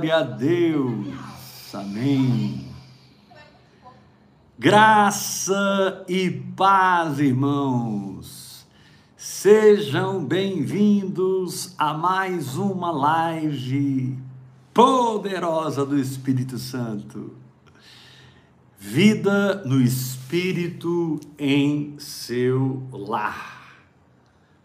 [0.00, 1.74] Glória a Deus.
[1.74, 2.66] Amém.
[4.58, 8.66] Graça e paz, irmãos.
[9.14, 14.16] Sejam bem-vindos a mais uma live
[14.72, 17.34] poderosa do Espírito Santo.
[18.78, 23.84] Vida no Espírito em seu lar.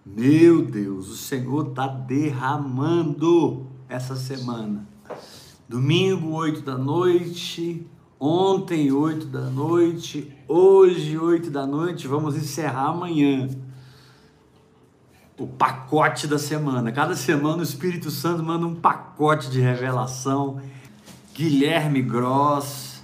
[0.05, 4.94] Meu Deus, o Senhor está derramando essa semana.
[5.67, 7.87] Domingo, 8 da noite,
[8.19, 13.49] ontem, 8 da noite, hoje, 8 da noite, vamos encerrar amanhã
[15.37, 16.91] o pacote da semana.
[16.91, 20.61] Cada semana o Espírito Santo manda um pacote de revelação.
[21.33, 23.03] Guilherme Gross.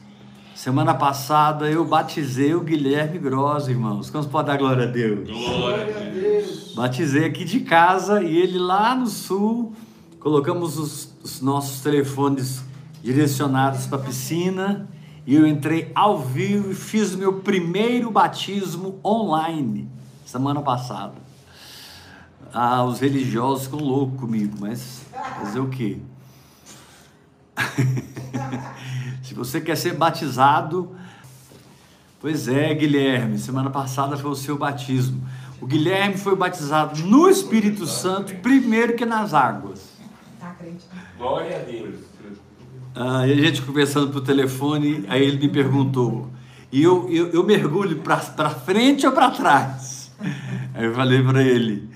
[0.55, 4.09] Semana passada eu batizei o Guilherme Gross, irmãos.
[4.09, 5.27] Como pode dar glória a Deus?
[5.27, 6.73] Glória a Deus.
[6.76, 9.73] Batizei aqui de casa e ele lá no sul
[10.20, 12.63] colocamos os, os nossos telefones
[13.02, 14.88] direcionados para a piscina
[15.25, 19.90] e eu entrei ao vivo e fiz o meu primeiro batismo online
[20.26, 21.13] semana passada.
[22.54, 25.01] Ah, os religiosos ficam loucos comigo, mas
[25.40, 25.98] fazer o quê?
[29.24, 30.96] Se você quer ser batizado,
[32.20, 35.21] pois é, Guilherme, semana passada foi o seu batismo.
[35.62, 39.91] O Guilherme foi batizado no Espírito Santo primeiro que nas águas.
[41.22, 42.00] Glória a Deus.
[42.96, 46.32] Ah, a gente conversando por telefone, aí ele me perguntou:
[46.72, 50.12] e eu, eu, eu mergulho para frente ou para trás?
[50.74, 51.88] Aí eu falei para ele: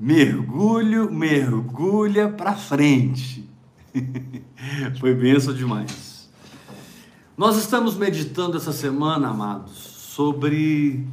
[0.00, 3.46] mergulho, mergulha para frente.
[4.98, 6.30] Foi benção demais.
[7.36, 11.06] Nós estamos meditando essa semana, amados, sobre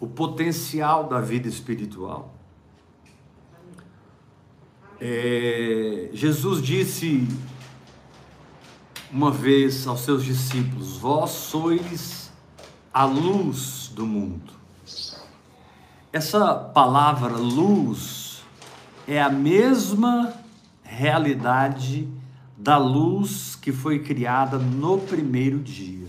[0.00, 2.33] o potencial da vida espiritual.
[5.00, 7.26] É, Jesus disse
[9.10, 12.32] uma vez aos seus discípulos: Vós sois
[12.92, 14.52] a luz do mundo.
[16.12, 18.42] Essa palavra luz
[19.06, 20.32] é a mesma
[20.82, 22.08] realidade
[22.56, 26.08] da luz que foi criada no primeiro dia.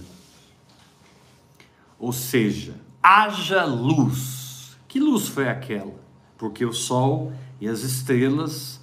[1.97, 4.77] Ou seja, haja luz.
[4.87, 5.95] Que luz foi aquela?
[6.37, 8.79] Porque o sol e as estrelas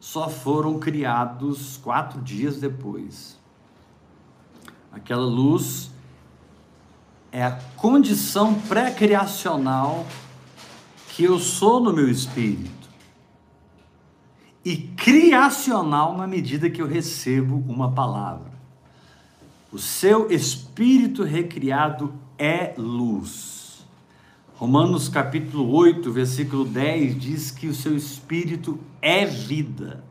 [0.00, 3.38] só foram criados quatro dias depois.
[4.92, 5.90] Aquela luz
[7.32, 10.06] é a condição pré-criacional
[11.08, 12.88] que eu sou no meu espírito
[14.64, 18.50] e criacional na medida que eu recebo uma palavra.
[19.70, 23.55] O seu espírito recriado é luz.
[24.58, 30.02] Romanos capítulo 8, versículo 10 diz que o seu espírito é vida.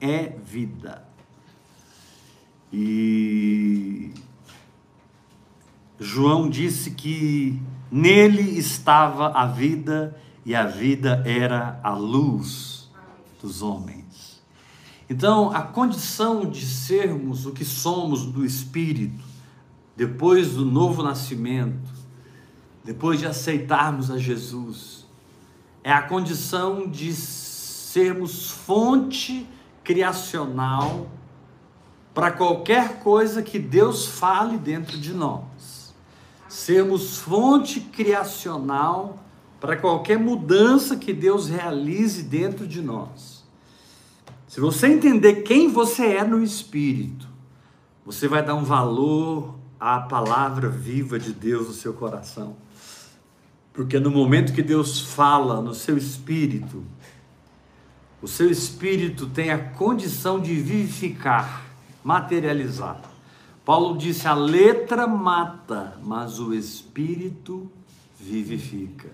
[0.00, 1.04] É vida.
[2.72, 4.10] E
[5.96, 12.90] João disse que nele estava a vida e a vida era a luz
[13.40, 14.42] dos homens.
[15.08, 19.22] Então, a condição de sermos o que somos do espírito,
[19.96, 21.99] depois do novo nascimento,
[22.90, 25.06] depois de aceitarmos a Jesus,
[25.84, 29.46] é a condição de sermos fonte
[29.84, 31.06] criacional
[32.12, 35.94] para qualquer coisa que Deus fale dentro de nós.
[36.48, 39.22] Sermos fonte criacional
[39.60, 43.44] para qualquer mudança que Deus realize dentro de nós.
[44.48, 47.28] Se você entender quem você é no espírito,
[48.04, 52.56] você vai dar um valor à palavra viva de Deus no seu coração.
[53.72, 56.84] Porque no momento que Deus fala no seu espírito,
[58.22, 61.64] o seu espírito tem a condição de vivificar,
[62.04, 63.00] materializar.
[63.64, 67.70] Paulo disse: a letra mata, mas o espírito
[68.18, 69.10] vivifica.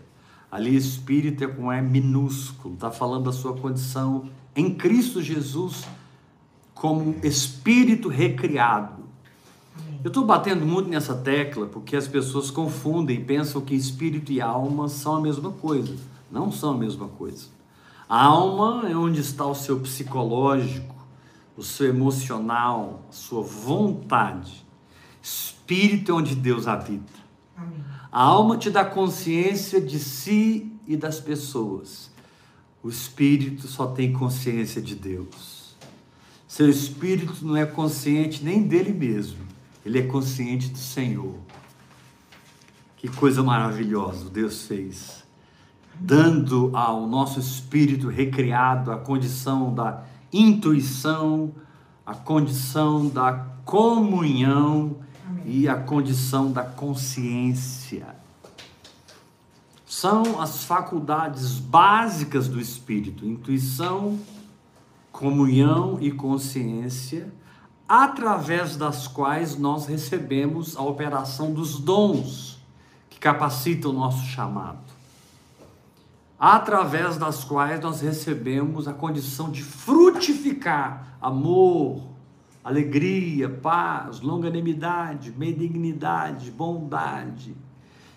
[0.50, 5.84] Ali, espírito é com E minúsculo, está falando da sua condição em Cristo Jesus
[6.74, 9.05] como espírito recriado.
[10.02, 14.88] Eu estou batendo muito nessa tecla porque as pessoas confundem, pensam que espírito e alma
[14.88, 15.94] são a mesma coisa.
[16.30, 17.46] Não são a mesma coisa.
[18.08, 20.94] A alma é onde está o seu psicológico,
[21.56, 24.64] o seu emocional, a sua vontade.
[25.22, 27.12] Espírito é onde Deus habita.
[27.56, 27.78] Amém.
[28.10, 32.10] A alma te dá consciência de si e das pessoas.
[32.82, 35.76] O espírito só tem consciência de Deus.
[36.46, 39.45] Seu espírito não é consciente nem dele mesmo
[39.86, 41.36] ele é consciente do Senhor.
[42.96, 45.24] Que coisa maravilhosa Deus fez,
[45.94, 50.02] dando ao nosso espírito recriado a condição da
[50.32, 51.52] intuição,
[52.04, 55.44] a condição da comunhão Amém.
[55.46, 58.08] e a condição da consciência.
[59.86, 64.18] São as faculdades básicas do espírito: intuição,
[65.12, 67.32] comunhão e consciência,
[67.88, 72.58] através das quais nós recebemos a operação dos dons
[73.08, 74.96] que capacitam o nosso chamado
[76.38, 82.02] através das quais nós recebemos a condição de frutificar amor,
[82.62, 87.54] alegria, paz, longanimidade, benignidade, bondade,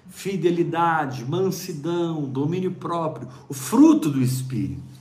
[0.09, 4.99] fidelidade, mansidão, domínio próprio, o fruto do Espírito.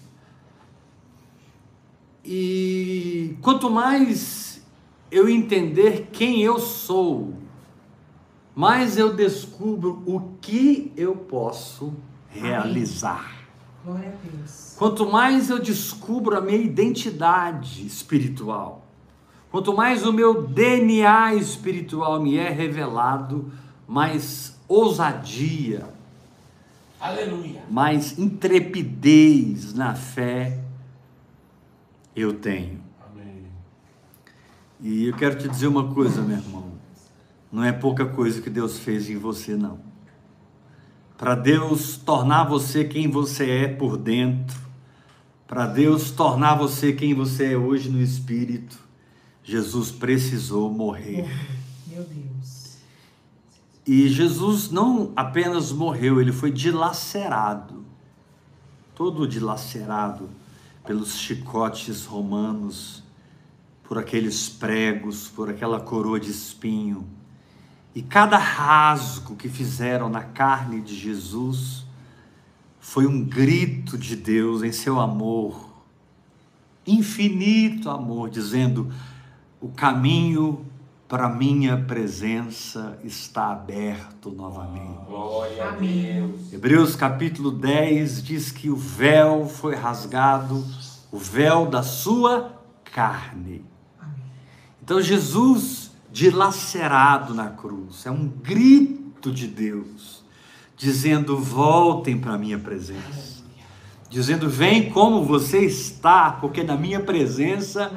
[2.25, 4.57] E quanto mais
[5.10, 7.34] eu entender quem eu sou,
[8.55, 11.94] mais eu descubro o que eu posso
[12.28, 13.37] realizar.
[13.84, 14.75] Glória a Deus.
[14.76, 18.87] Quanto mais eu descubro a minha identidade espiritual,
[19.50, 23.50] quanto mais o meu DNA espiritual me é revelado,
[23.87, 25.88] mais ousadia,
[27.00, 27.62] Aleluia.
[27.70, 30.60] mais intrepidez na fé
[32.14, 32.78] eu tenho.
[34.81, 36.73] E eu quero te dizer uma coisa, meu irmão.
[37.51, 39.89] Não é pouca coisa que Deus fez em você, não
[41.19, 44.57] para Deus tornar você quem você é por dentro,
[45.49, 48.79] para Deus tornar você quem você é hoje no espírito,
[49.43, 51.29] Jesus precisou morrer.
[51.89, 52.77] Meu Deus.
[53.85, 57.85] E Jesus não apenas morreu, ele foi dilacerado,
[58.95, 60.31] todo dilacerado
[60.87, 63.03] pelos chicotes romanos,
[63.88, 67.19] por aqueles pregos, por aquela coroa de espinho
[67.99, 71.85] e cada rasgo que fizeram na carne de Jesus
[72.79, 75.69] foi um grito de Deus em seu amor,
[76.87, 78.93] infinito amor, dizendo:
[79.61, 80.64] o caminho
[81.08, 85.06] para minha presença está aberto novamente.
[85.06, 86.52] Glória a Deus.
[86.52, 90.64] Hebreus capítulo 10 diz que o véu foi rasgado,
[91.11, 92.52] o véu da sua
[92.84, 93.64] carne.
[94.88, 98.06] Então Jesus dilacerado na cruz.
[98.06, 100.25] É um grito de Deus,
[100.79, 103.44] dizendo: voltem para a minha presença.
[104.08, 107.93] Dizendo: vem como você está, porque na minha presença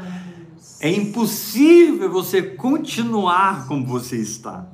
[0.82, 4.68] é impossível você continuar como você está.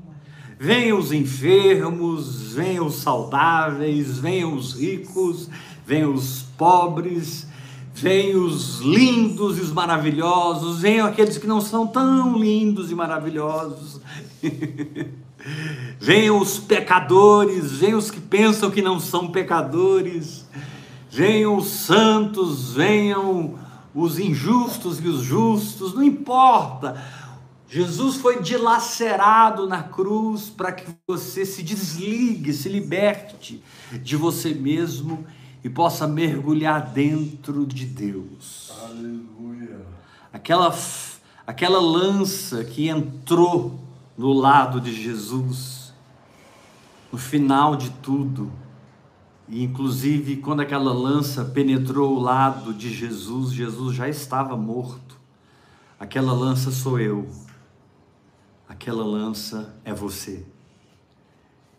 [0.60, 5.52] Venham os enfermos, venham os saudáveis, venham os ricos,
[5.86, 7.47] venham os pobres,
[8.00, 14.00] Venham os lindos e os maravilhosos, venham aqueles que não são tão lindos e maravilhosos.
[16.00, 20.46] venham os pecadores, venham os que pensam que não são pecadores.
[21.10, 23.56] Venham os santos, venham
[23.96, 27.04] os injustos e os justos, não importa.
[27.68, 35.26] Jesus foi dilacerado na cruz para que você se desligue, se liberte de você mesmo
[35.64, 38.72] e possa mergulhar dentro de Deus.
[38.84, 39.86] Aleluia.
[40.32, 40.76] Aquela,
[41.46, 43.80] aquela lança que entrou
[44.18, 45.94] no lado de Jesus,
[47.12, 48.52] no final de tudo,
[49.48, 55.18] e inclusive quando aquela lança penetrou o lado de Jesus, Jesus já estava morto.
[56.00, 57.28] Aquela lança sou eu,
[58.68, 60.46] aquela lança é você,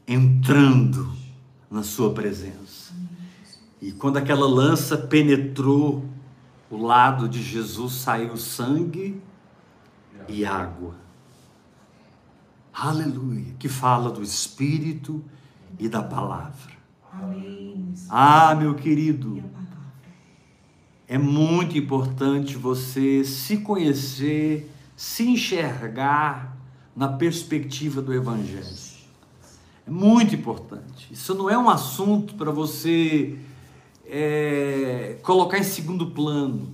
[0.06, 1.12] entrando
[1.70, 2.87] na Sua presença.
[3.80, 6.04] E quando aquela lança penetrou
[6.70, 9.20] o lado de Jesus, saiu sangue
[10.28, 10.94] e água.
[12.72, 13.54] Aleluia!
[13.58, 15.24] Que fala do Espírito
[15.78, 16.78] e da palavra.
[18.08, 19.42] Ah, meu querido,
[21.06, 26.56] é muito importante você se conhecer, se enxergar
[26.94, 28.88] na perspectiva do Evangelho.
[29.86, 31.08] É muito importante.
[31.10, 33.38] Isso não é um assunto para você
[34.08, 36.72] é, colocar em segundo plano.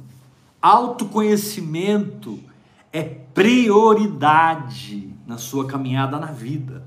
[0.62, 2.38] Autoconhecimento
[2.92, 6.84] é prioridade na sua caminhada na vida.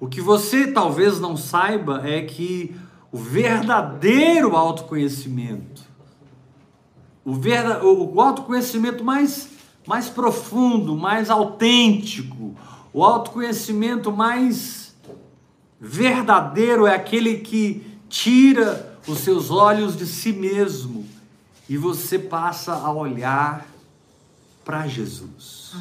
[0.00, 2.74] O que você talvez não saiba é que
[3.10, 5.82] o verdadeiro autoconhecimento,
[7.24, 9.48] o, verda, o autoconhecimento mais,
[9.86, 12.54] mais profundo, mais autêntico,
[12.92, 14.96] o autoconhecimento mais
[15.80, 21.06] verdadeiro é aquele que tira os seus olhos de si mesmo
[21.68, 23.66] e você passa a olhar
[24.64, 25.74] para Jesus.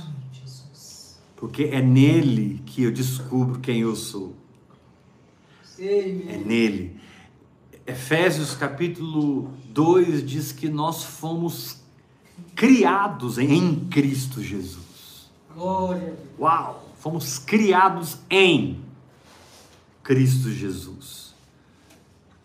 [1.36, 4.34] Porque é nele que eu descubro quem eu sou.
[5.78, 7.00] É nele.
[7.86, 11.78] Efésios capítulo 2 diz que nós fomos
[12.56, 15.30] criados em Cristo Jesus.
[15.54, 16.18] Glória.
[16.40, 16.94] Uau!
[17.00, 18.82] Fomos criados em
[20.04, 21.27] Cristo Jesus.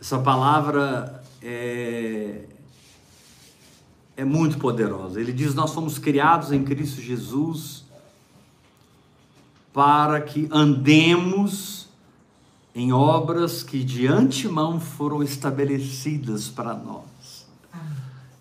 [0.02, 2.40] Essa palavra é,
[4.16, 5.20] é muito poderosa.
[5.20, 7.84] Ele diz: Nós fomos criados em Cristo Jesus
[9.72, 11.88] para que andemos
[12.74, 17.46] em obras que de antemão foram estabelecidas para nós.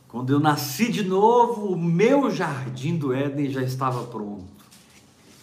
[0.08, 4.48] Quando eu nasci de novo, o meu jardim do Éden já estava pronto.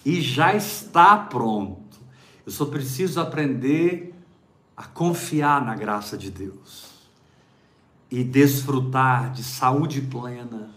[0.05, 2.01] E já está pronto.
[2.45, 4.18] Eu só preciso aprender
[4.79, 6.87] a confiar na graça de Deus
[8.09, 10.71] e desfrutar de saúde plena,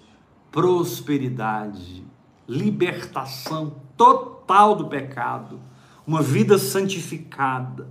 [0.51, 2.03] prosperidade,
[2.49, 5.59] libertação total do pecado,
[6.05, 7.87] uma vida santificada.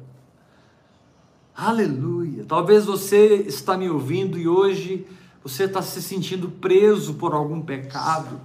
[1.54, 2.44] Aleluia!
[2.44, 5.06] Talvez você está me ouvindo e hoje
[5.44, 8.40] você está se sentindo preso por algum pecado.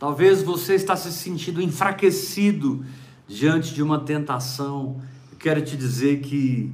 [0.00, 2.84] Talvez você está se sentindo enfraquecido
[3.28, 5.00] diante de uma tentação.
[5.40, 6.70] Quero te dizer que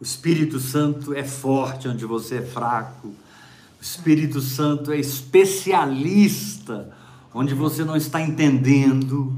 [0.00, 3.08] o Espírito Santo é forte onde você é fraco.
[3.08, 6.96] O Espírito Santo é especialista
[7.34, 9.30] onde você não está entendendo.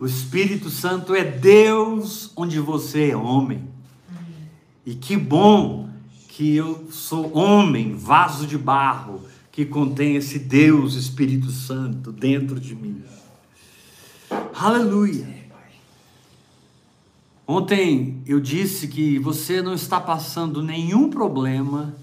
[0.00, 3.62] O Espírito Santo é Deus onde você é homem.
[4.84, 5.88] E que bom
[6.26, 9.22] que eu sou homem, vaso de barro,
[9.52, 13.04] que contém esse Deus Espírito Santo dentro de mim.
[14.52, 15.43] Aleluia.
[17.46, 21.94] Ontem eu disse que você não está passando nenhum problema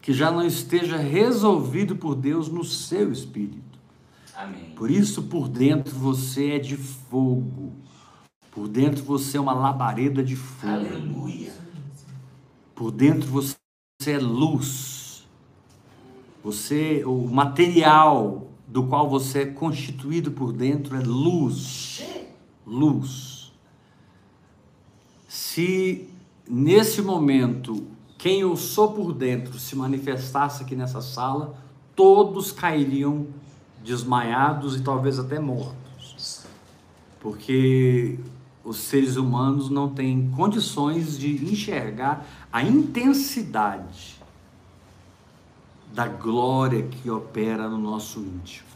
[0.00, 3.78] que já não esteja resolvido por Deus no seu espírito.
[4.36, 4.72] Amém.
[4.76, 7.72] Por isso, por dentro você é de fogo.
[8.50, 10.72] Por dentro você é uma labareda de fogo.
[10.72, 11.52] Aleluia.
[12.76, 13.56] Por dentro você
[14.06, 15.26] é luz.
[16.44, 22.04] Você, o material do qual você é constituído por dentro é luz.
[22.64, 23.33] Luz
[25.34, 26.08] se
[26.48, 31.58] nesse momento quem eu sou por dentro se manifestasse aqui nessa sala,
[31.96, 33.26] todos cairiam
[33.82, 36.46] desmaiados e talvez até mortos.
[37.18, 38.16] Porque
[38.62, 44.22] os seres humanos não têm condições de enxergar a intensidade
[45.92, 48.68] da glória que opera no nosso íntimo.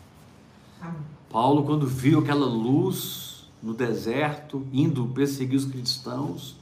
[1.30, 3.27] Paulo, quando viu aquela luz
[3.62, 6.56] no deserto, indo perseguir os cristãos.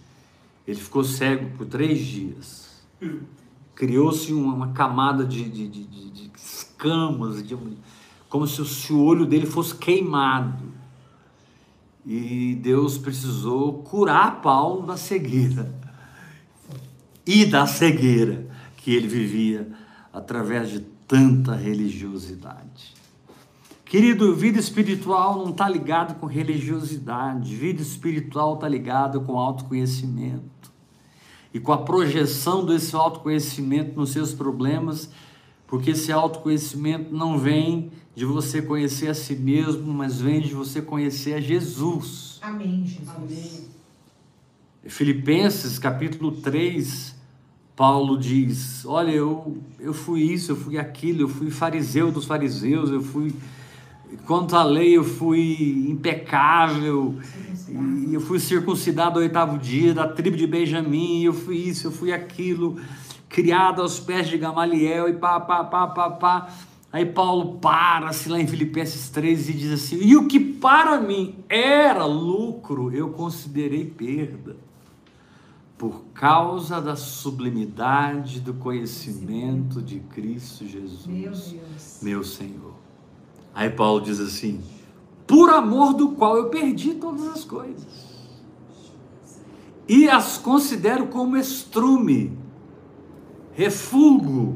[0.67, 2.85] Ele ficou cego por três dias.
[3.75, 7.45] Criou-se uma, camada de, de, de, de escamas,
[8.29, 10.65] como se o, se o olho dele fosse queimado.
[12.05, 15.75] E Deus precisou curar Paulo da cegueira
[17.27, 19.69] e da cegueira que ele vivia
[20.13, 22.96] através de tanta religiosidade.
[23.87, 30.73] Querido, vida espiritual não está ligado com religiosidade, vida espiritual está ligada com autoconhecimento
[31.55, 35.09] e com a projeção desse autoconhecimento nos seus problemas,
[35.69, 40.83] porque esse autoconhecimento não vem de você conhecer a si mesmo, mas vem de você
[40.83, 42.41] conhecer a Jesus.
[42.43, 43.09] Amém, Jesus.
[43.09, 43.65] Amém.
[44.85, 47.15] Filipenses capítulo 3,
[47.77, 52.91] Paulo diz: Olha, eu, eu fui isso, eu fui aquilo, eu fui fariseu dos fariseus,
[52.91, 53.33] eu fui
[54.25, 57.17] Quanto à lei, eu fui impecável,
[57.69, 61.91] e eu fui circuncidado ao oitavo dia, da tribo de Benjamim, eu fui isso, eu
[61.91, 62.77] fui aquilo,
[63.29, 66.49] criado aos pés de Gamaliel, e pá, pá, pá, pá, pá.
[66.93, 71.35] Aí Paulo para-se lá em Filipenses 3 e diz assim: E o que para mim
[71.49, 74.57] era lucro, eu considerei perda,
[75.77, 81.33] por causa da sublimidade do conhecimento de Cristo Jesus, meu,
[82.01, 82.76] meu Senhor.
[83.57, 84.61] Aí Paulo diz assim:
[85.27, 87.87] por amor do qual eu perdi todas as coisas,
[89.89, 92.37] e as considero como estrume,
[93.55, 94.55] refúgio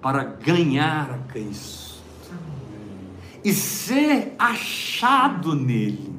[0.00, 2.00] para ganhar a Cristo
[3.44, 6.14] e ser achado nele,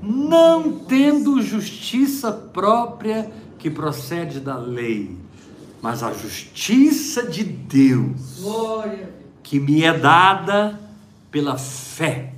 [0.00, 5.16] não tendo justiça própria que procede da lei,
[5.82, 8.44] mas a justiça de Deus,
[9.42, 10.85] que me é dada
[11.36, 12.32] pela fé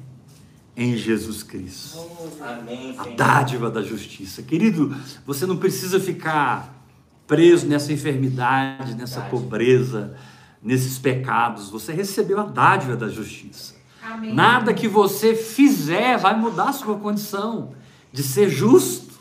[0.76, 2.04] em Jesus Cristo.
[2.40, 4.42] Amém, a dádiva da justiça.
[4.42, 4.92] Querido,
[5.24, 6.84] você não precisa ficar
[7.24, 10.16] preso nessa enfermidade, nessa pobreza,
[10.60, 11.70] nesses pecados.
[11.70, 13.76] Você recebeu a dádiva da justiça.
[14.02, 14.34] Amém.
[14.34, 17.74] Nada que você fizer vai mudar a sua condição
[18.12, 19.14] de ser justo.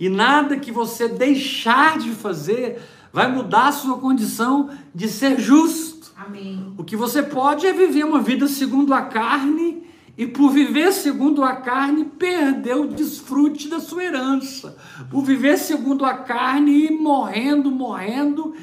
[0.00, 5.91] E nada que você deixar de fazer vai mudar a sua condição de ser justo.
[6.26, 6.72] Amém.
[6.76, 9.82] O que você pode é viver uma vida segundo a carne
[10.16, 14.76] e por viver segundo a carne perder o desfrute da sua herança.
[15.10, 18.54] Por viver segundo a carne e morrendo, morrendo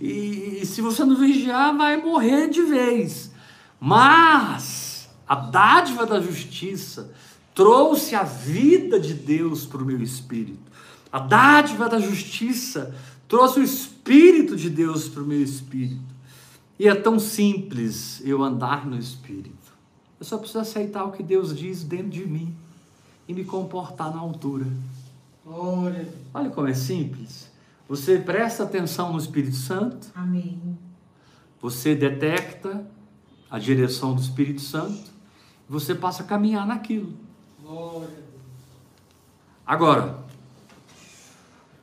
[0.00, 3.32] e, e se você não vigiar vai morrer de vez.
[3.80, 7.12] Mas a dádiva da justiça
[7.54, 10.68] trouxe a vida de Deus para o meu espírito.
[11.10, 12.94] A dádiva da justiça
[13.26, 16.17] trouxe o Espírito de Deus para o meu espírito.
[16.78, 19.72] E é tão simples eu andar no Espírito.
[20.20, 22.54] Eu só preciso aceitar o que Deus diz dentro de mim
[23.26, 24.66] e me comportar na altura.
[25.44, 26.14] Glória a Deus.
[26.34, 27.50] Olha como é simples.
[27.88, 30.78] Você presta atenção no Espírito Santo, Amém.
[31.60, 32.86] você detecta
[33.50, 35.10] a direção do Espírito Santo,
[35.68, 37.14] você passa a caminhar naquilo.
[37.62, 38.28] Glória a Deus.
[39.66, 40.18] Agora,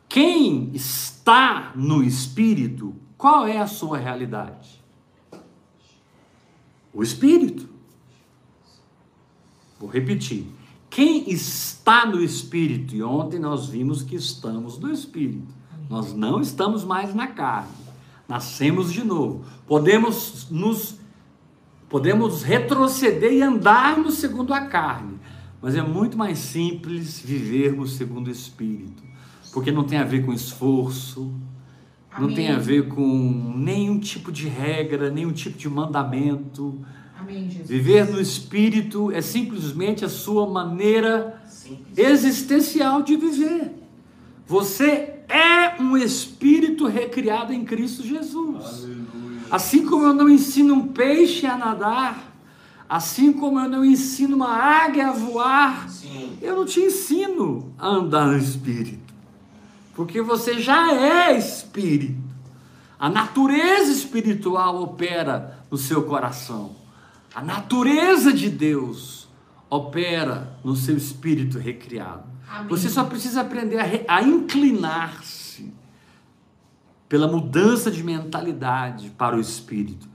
[0.07, 4.74] quem está no Espírito, qual é a sua realidade?
[6.95, 7.67] O Espírito.
[9.77, 10.47] Vou repetir.
[10.89, 15.53] Quem está no Espírito, e ontem nós vimos que estamos no Espírito,
[15.89, 17.73] nós não estamos mais na carne,
[18.29, 20.95] nascemos de novo, podemos nos
[21.89, 25.19] podemos retroceder e andarmos segundo a carne,
[25.61, 29.03] mas é muito mais simples vivermos segundo o Espírito,
[29.51, 31.31] porque não tem a ver com esforço,
[32.17, 32.35] não Amém.
[32.35, 36.79] tem a ver com nenhum tipo de regra, nenhum tipo de mandamento.
[37.19, 37.67] Amém, Jesus.
[37.69, 41.97] Viver no Espírito é simplesmente a sua maneira Simples.
[41.97, 43.71] existencial de viver.
[44.47, 48.87] Você é um espírito recriado em Cristo Jesus.
[49.49, 52.35] Assim como eu não ensino um peixe a nadar,
[52.87, 56.37] assim como eu não ensino uma águia a voar, Sim.
[56.41, 59.04] eu não te ensino a andar no espírito.
[59.95, 62.21] Porque você já é espírito.
[62.99, 66.75] A natureza espiritual opera no seu coração.
[67.33, 69.27] A natureza de Deus
[69.69, 72.23] opera no seu espírito recriado.
[72.47, 72.67] Amém.
[72.69, 75.73] Você só precisa aprender a, a inclinar-se
[77.09, 80.07] pela mudança de mentalidade para o espírito.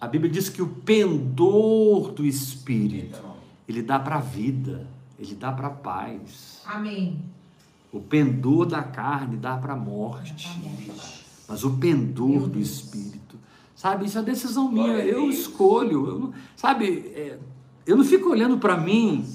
[0.00, 3.22] A Bíblia diz que o pendor do espírito,
[3.68, 4.86] ele dá para a vida,
[5.18, 6.60] ele dá para a paz.
[6.66, 7.22] Amém.
[7.92, 10.48] O pendor da carne dá para a morte,
[11.46, 13.36] mas o pendor do espírito,
[13.76, 17.38] sabe, isso é decisão minha, eu escolho, eu não- sabe, é,
[17.86, 19.26] eu não fico olhando para mim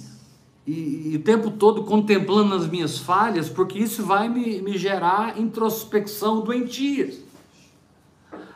[0.65, 5.39] e, e o tempo todo contemplando as minhas falhas, porque isso vai me, me gerar
[5.39, 7.13] introspecção doentia.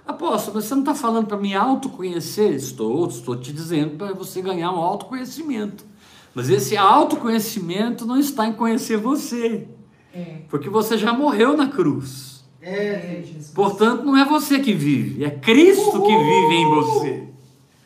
[0.06, 2.54] Apóstolo, mas você não está falando para me autoconhecer?
[2.56, 5.86] Estou, estou te dizendo para você ganhar um autoconhecimento.
[6.34, 9.68] Mas esse autoconhecimento não está em conhecer você,
[10.14, 10.42] É.
[10.50, 12.44] porque você já morreu na cruz.
[12.62, 13.52] É, É, Jesus.
[13.56, 17.24] Portanto, não é você que vive, é Cristo que vive em você.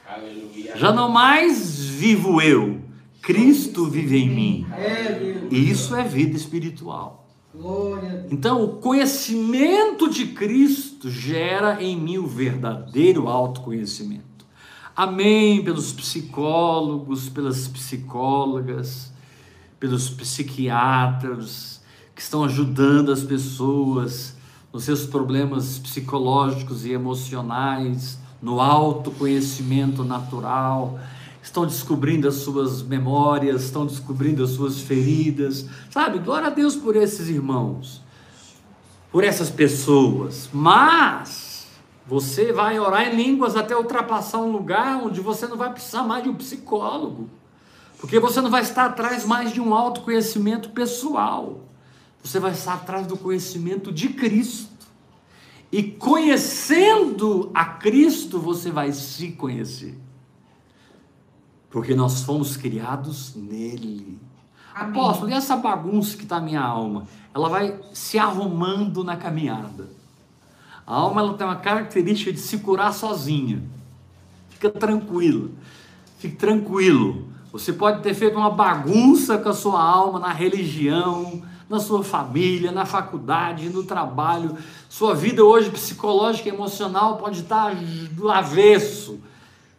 [0.08, 0.78] Aleluia.
[0.78, 2.82] Já não mais vivo eu,
[3.22, 4.68] Cristo vive em mim.
[4.78, 5.48] é.
[5.50, 7.28] E isso é vida espiritual.
[7.54, 8.32] Glória a Deus.
[8.32, 14.24] Então, o conhecimento de Cristo gera em mim o verdadeiro autoconhecimento.
[14.94, 19.14] Amém pelos psicólogos, pelas psicólogas,
[19.80, 21.75] pelos psiquiatras
[22.16, 24.34] que estão ajudando as pessoas
[24.72, 30.98] nos seus problemas psicológicos e emocionais, no autoconhecimento natural,
[31.44, 35.66] estão descobrindo as suas memórias, estão descobrindo as suas feridas.
[35.92, 38.02] Sabe, glória a Deus por esses irmãos,
[39.12, 40.50] por essas pessoas.
[40.54, 41.68] Mas
[42.08, 46.24] você vai orar em línguas até ultrapassar um lugar onde você não vai precisar mais
[46.24, 47.30] de um psicólogo.
[48.00, 51.66] Porque você não vai estar atrás mais de um autoconhecimento pessoal.
[52.26, 54.88] Você vai estar atrás do conhecimento de Cristo.
[55.72, 59.96] E conhecendo a Cristo, você vai se conhecer.
[61.70, 64.18] Porque nós fomos criados nele.
[64.74, 64.90] Amém.
[64.90, 67.08] Apóstolo, e essa bagunça que está minha alma?
[67.32, 69.88] Ela vai se arrumando na caminhada.
[70.88, 73.62] A alma ela tem uma característica de se curar sozinha.
[74.50, 75.52] Fica tranquilo.
[76.18, 77.28] Fique tranquilo.
[77.52, 82.72] Você pode ter feito uma bagunça com a sua alma na religião, na sua família,
[82.72, 84.58] na faculdade, no trabalho.
[84.90, 87.76] Sua vida hoje psicológica e emocional pode estar
[88.12, 89.20] do avesso.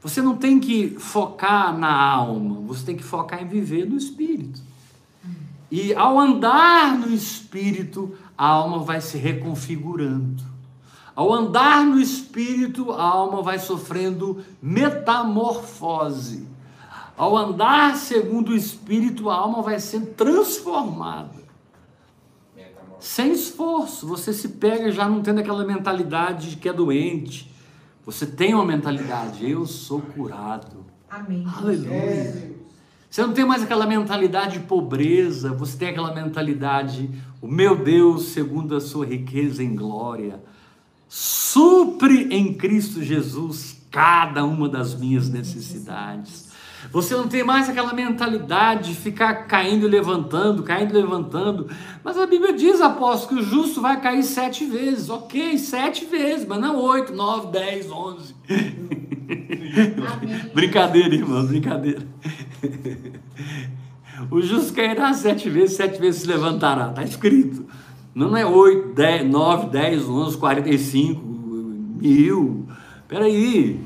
[0.02, 4.60] Você não tem que focar na alma, você tem que focar em viver no espírito.
[5.70, 10.44] E ao andar no espírito, a alma vai se reconfigurando.
[11.14, 16.46] Ao andar no espírito, a alma vai sofrendo metamorfose.
[17.16, 21.45] Ao andar segundo o espírito, a alma vai sendo transformada.
[22.98, 27.52] Sem esforço, você se pega já não tendo aquela mentalidade de que é doente.
[28.04, 30.84] Você tem uma mentalidade, eu sou curado.
[31.10, 31.44] Amém.
[31.46, 31.94] Aleluia.
[31.94, 32.50] É.
[33.10, 38.26] Você não tem mais aquela mentalidade de pobreza, você tem aquela mentalidade, o meu Deus,
[38.26, 40.40] segundo a sua riqueza em glória,
[41.08, 46.45] supre em Cristo Jesus cada uma das minhas necessidades.
[46.92, 51.68] Você não tem mais aquela mentalidade de ficar caindo e levantando, caindo e levantando.
[52.02, 55.10] Mas a Bíblia diz, apóstolo, que o justo vai cair sete vezes.
[55.10, 58.34] Ok, sete vezes, mas não oito, nove, dez, onze.
[60.54, 62.06] Brincadeira, irmão, brincadeira.
[64.30, 66.88] O justo cairá sete vezes, sete vezes se levantará.
[66.88, 67.66] Está escrito.
[68.14, 71.22] Não é oito, dez, nove, dez, onze, quarenta e cinco,
[72.00, 72.66] mil.
[73.06, 73.78] Peraí.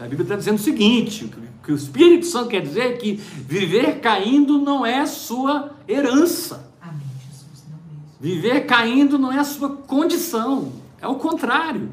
[0.00, 1.30] A Bíblia está dizendo o seguinte:
[1.64, 6.70] que o Espírito Santo quer dizer é que viver caindo não é sua herança.
[6.80, 7.64] Amém, Jesus.
[7.70, 8.02] Não mesmo.
[8.20, 10.72] Viver caindo não é a sua condição.
[11.00, 11.88] É o contrário.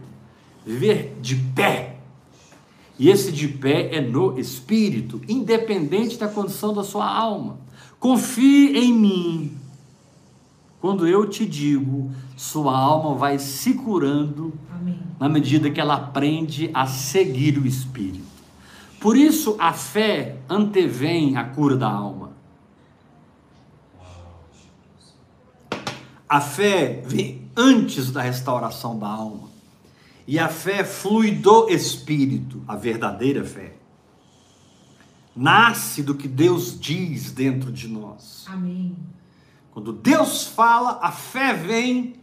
[0.65, 1.99] Viver de pé.
[2.99, 7.57] E esse de pé é no espírito, independente da condição da sua alma.
[7.97, 9.57] Confie em mim.
[10.81, 14.99] Quando eu te digo, sua alma vai se curando Amém.
[15.19, 18.30] na medida que ela aprende a seguir o espírito.
[19.01, 22.33] Por isso a fé antevém a cura da alma.
[26.29, 29.49] A fé vem antes da restauração da alma.
[30.27, 33.73] E a fé flui do Espírito, a verdadeira fé.
[35.35, 38.45] Nasce do que Deus diz dentro de nós.
[38.47, 38.95] Amém.
[39.71, 42.17] Quando Deus fala, a fé vem,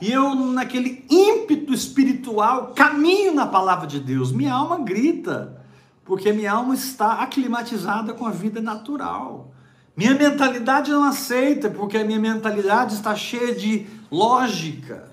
[0.00, 4.32] e eu, naquele ímpeto espiritual, caminho na palavra de Deus.
[4.32, 5.65] Minha alma grita,
[6.06, 9.52] porque minha alma está aclimatizada com a vida natural.
[9.96, 15.10] Minha mentalidade não aceita, porque a minha mentalidade está cheia de lógica,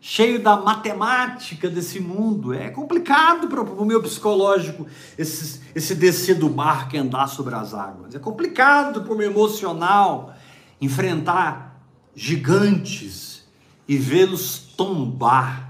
[0.00, 2.52] cheio da matemática desse mundo.
[2.52, 7.72] É complicado para o meu psicológico esse, esse descer do barco e andar sobre as
[7.72, 8.14] águas.
[8.14, 10.34] É complicado para o meu emocional
[10.80, 11.80] enfrentar
[12.16, 13.44] gigantes
[13.86, 15.69] e vê-los tombar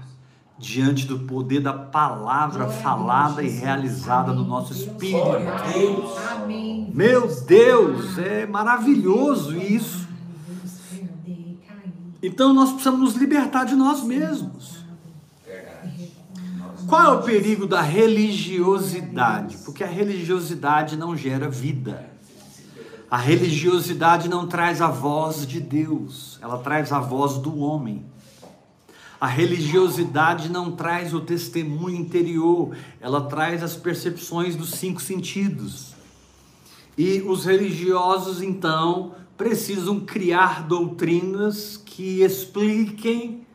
[0.61, 4.49] diante do poder da palavra Glória falada Deus, e realizada no Amém.
[4.49, 5.73] nosso Deus, espírito.
[5.73, 6.17] Deus.
[6.31, 6.91] Amém.
[6.93, 10.07] Meu Deus, é maravilhoso isso.
[12.21, 14.81] Então nós precisamos nos libertar de nós mesmos.
[16.87, 19.57] Qual é o perigo da religiosidade?
[19.65, 22.11] Porque a religiosidade não gera vida.
[23.09, 28.05] A religiosidade não traz a voz de Deus, ela traz a voz do homem.
[29.21, 35.93] A religiosidade não traz o testemunho interior, ela traz as percepções dos cinco sentidos.
[36.97, 43.45] E os religiosos, então, precisam criar doutrinas que expliquem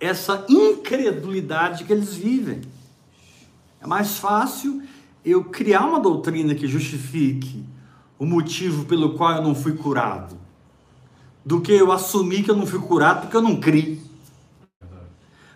[0.00, 2.62] essa incredulidade que eles vivem.
[3.80, 4.82] É mais fácil
[5.24, 7.64] eu criar uma doutrina que justifique
[8.18, 10.36] o motivo pelo qual eu não fui curado,
[11.44, 14.05] do que eu assumir que eu não fui curado porque eu não criei.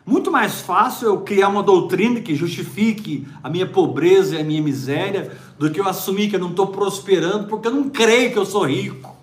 [0.05, 4.63] Muito mais fácil eu criar uma doutrina que justifique a minha pobreza e a minha
[4.63, 8.39] miséria do que eu assumir que eu não estou prosperando porque eu não creio que
[8.39, 9.17] eu sou rico.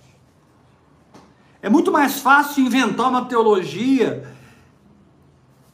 [1.62, 4.32] É muito mais fácil inventar uma teologia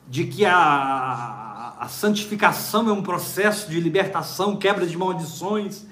[0.07, 5.85] de que a, a santificação é um processo de libertação, quebra de maldições,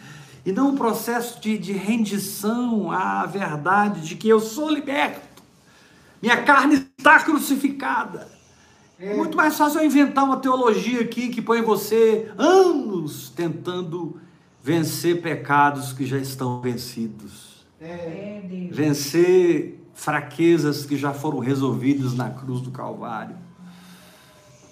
[0.46, 5.44] e não um processo de, de rendição à verdade de que eu sou liberto,
[6.22, 8.41] minha carne está crucificada.
[9.02, 14.22] É muito mais fácil eu inventar uma teologia aqui que põe você anos tentando
[14.64, 17.88] vencer pecados que já estão vencidos, É.
[17.88, 23.36] É, vencer fraquezas que já foram resolvidas na cruz do Calvário.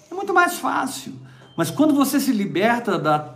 [0.08, 1.12] É muito mais fácil.
[1.56, 3.34] Mas quando você se liberta da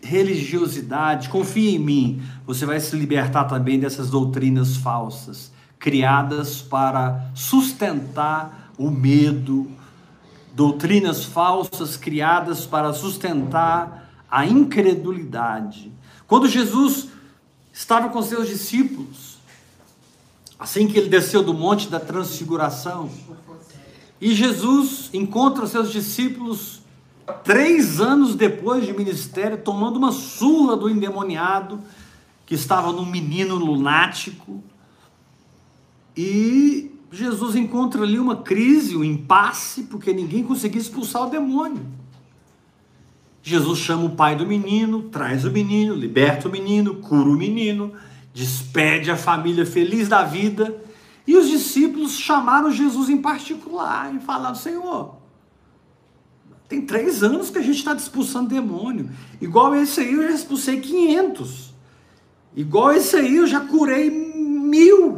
[0.00, 8.72] religiosidade, confia em mim, você vai se libertar também dessas doutrinas falsas, criadas para sustentar
[8.78, 9.68] o medo,
[10.54, 15.92] doutrinas falsas criadas para sustentar a incredulidade.
[16.26, 17.08] Quando Jesus
[17.72, 19.38] estava com seus discípulos,
[20.58, 23.10] assim que ele desceu do monte da transfiguração,
[24.20, 26.80] e Jesus encontra seus discípulos
[27.42, 31.80] três anos depois de ministério, tomando uma surra do endemoniado
[32.46, 34.62] que estava num menino lunático.
[36.16, 41.84] E Jesus encontra ali uma crise, um impasse, porque ninguém conseguia expulsar o demônio.
[43.42, 47.92] Jesus chama o pai do menino, traz o menino, liberta o menino, cura o menino,
[48.32, 50.82] despede a família feliz da vida.
[51.26, 55.16] E os discípulos chamaram Jesus em particular e falaram: Senhor,
[56.66, 59.10] Tem três anos que a gente está expulsando demônio.
[59.38, 61.74] Igual esse aí eu já expulsei 500.
[62.56, 65.11] Igual esse aí eu já curei mil.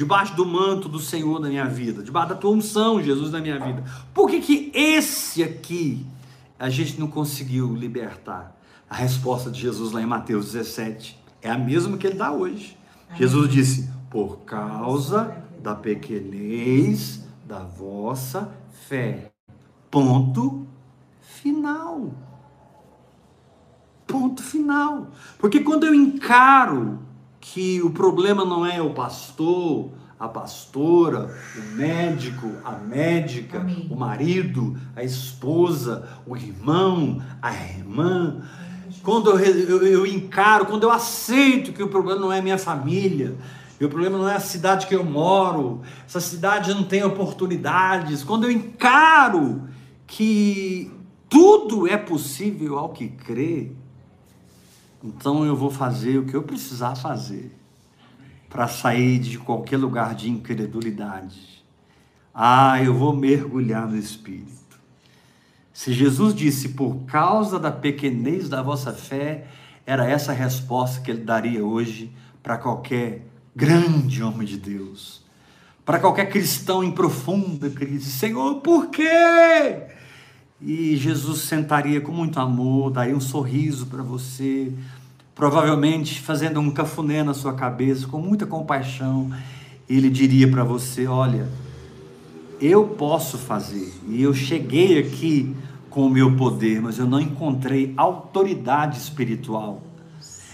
[0.00, 2.02] Debaixo do manto do Senhor na minha vida.
[2.02, 3.84] Debaixo da tua unção, Jesus, na minha vida.
[4.14, 6.06] Por que, que esse aqui
[6.58, 8.58] a gente não conseguiu libertar?
[8.88, 12.78] A resposta de Jesus lá em Mateus 17 é a mesma que ele dá hoje.
[13.14, 18.50] Jesus disse: Por causa da pequenez da vossa
[18.88, 19.30] fé.
[19.90, 20.66] Ponto
[21.20, 22.10] final.
[24.06, 25.10] Ponto final.
[25.38, 27.00] Porque quando eu encaro
[27.40, 33.88] que o problema não é o pastor, a pastora, o médico, a médica, Amém.
[33.90, 38.42] o marido, a esposa, o irmão, a irmã,
[39.02, 43.34] quando eu, eu, eu encaro, quando eu aceito que o problema não é minha família,
[43.80, 48.22] e o problema não é a cidade que eu moro, essa cidade não tem oportunidades,
[48.22, 49.62] quando eu encaro
[50.06, 50.92] que
[51.30, 53.72] tudo é possível ao que crê,
[55.02, 57.56] então eu vou fazer o que eu precisar fazer
[58.48, 61.64] para sair de qualquer lugar de incredulidade.
[62.34, 64.50] Ah, eu vou mergulhar no Espírito.
[65.72, 69.46] Se Jesus disse, por causa da pequenez da vossa fé,
[69.86, 75.24] era essa a resposta que ele daria hoje para qualquer grande homem de Deus,
[75.84, 79.86] para qualquer cristão em profunda crise: Senhor, por quê?
[80.62, 84.70] E Jesus sentaria com muito amor, daria um sorriso para você,
[85.34, 89.30] provavelmente fazendo um cafuné na sua cabeça, com muita compaixão.
[89.88, 91.48] Ele diria para você: Olha,
[92.60, 95.56] eu posso fazer, e eu cheguei aqui
[95.88, 99.82] com o meu poder, mas eu não encontrei autoridade espiritual.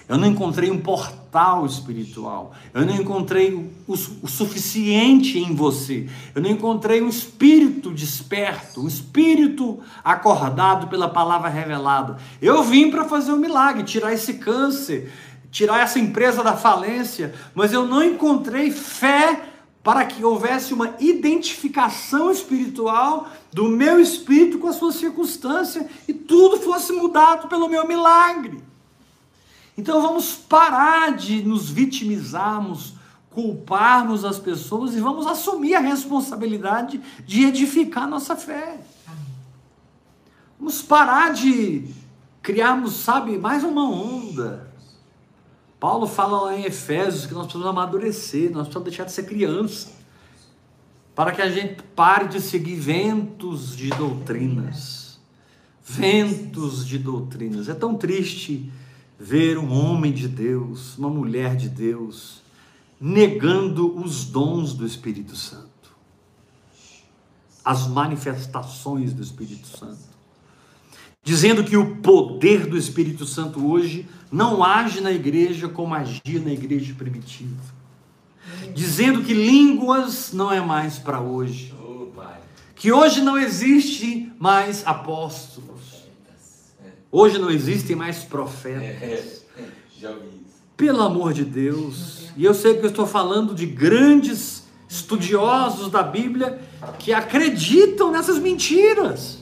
[0.09, 2.55] Eu não encontrei um portal espiritual.
[2.73, 6.09] Eu não encontrei o, o suficiente em você.
[6.33, 12.19] Eu não encontrei um espírito desperto, um espírito acordado pela palavra revelada.
[12.40, 15.12] Eu vim para fazer um milagre, tirar esse câncer,
[15.51, 19.42] tirar essa empresa da falência, mas eu não encontrei fé
[19.83, 26.59] para que houvesse uma identificação espiritual do meu espírito com a sua circunstância e tudo
[26.59, 28.59] fosse mudado pelo meu milagre.
[29.77, 32.95] Então vamos parar de nos vitimizarmos,
[33.31, 38.81] culparmos as pessoas e vamos assumir a responsabilidade de edificar nossa fé.
[40.59, 41.87] Vamos parar de
[42.43, 44.73] criarmos, sabe, mais uma onda.
[45.79, 49.91] Paulo fala lá em Efésios que nós precisamos amadurecer, nós precisamos deixar de ser criança,
[51.15, 55.21] para que a gente pare de seguir ventos de doutrinas.
[55.85, 57.69] Ventos de doutrinas.
[57.69, 58.73] É tão triste
[59.18, 62.42] ver um homem de Deus, uma mulher de Deus,
[63.00, 65.66] negando os dons do Espírito Santo,
[67.64, 70.16] as manifestações do Espírito Santo
[71.26, 76.52] dizendo que o poder do Espírito Santo hoje não age na igreja como agia na
[76.52, 77.74] igreja primitiva.
[78.72, 81.74] Dizendo que línguas não é mais para hoje.
[82.14, 82.38] Pai.
[82.76, 85.76] Que hoje não existe mais apóstolos.
[87.11, 89.45] Hoje não existem mais profetas.
[89.59, 89.64] É,
[89.99, 90.57] já ouvi isso.
[90.77, 92.31] Pelo amor de Deus.
[92.37, 96.61] E eu sei que eu estou falando de grandes estudiosos da Bíblia
[96.99, 99.38] que acreditam nessas mentiras.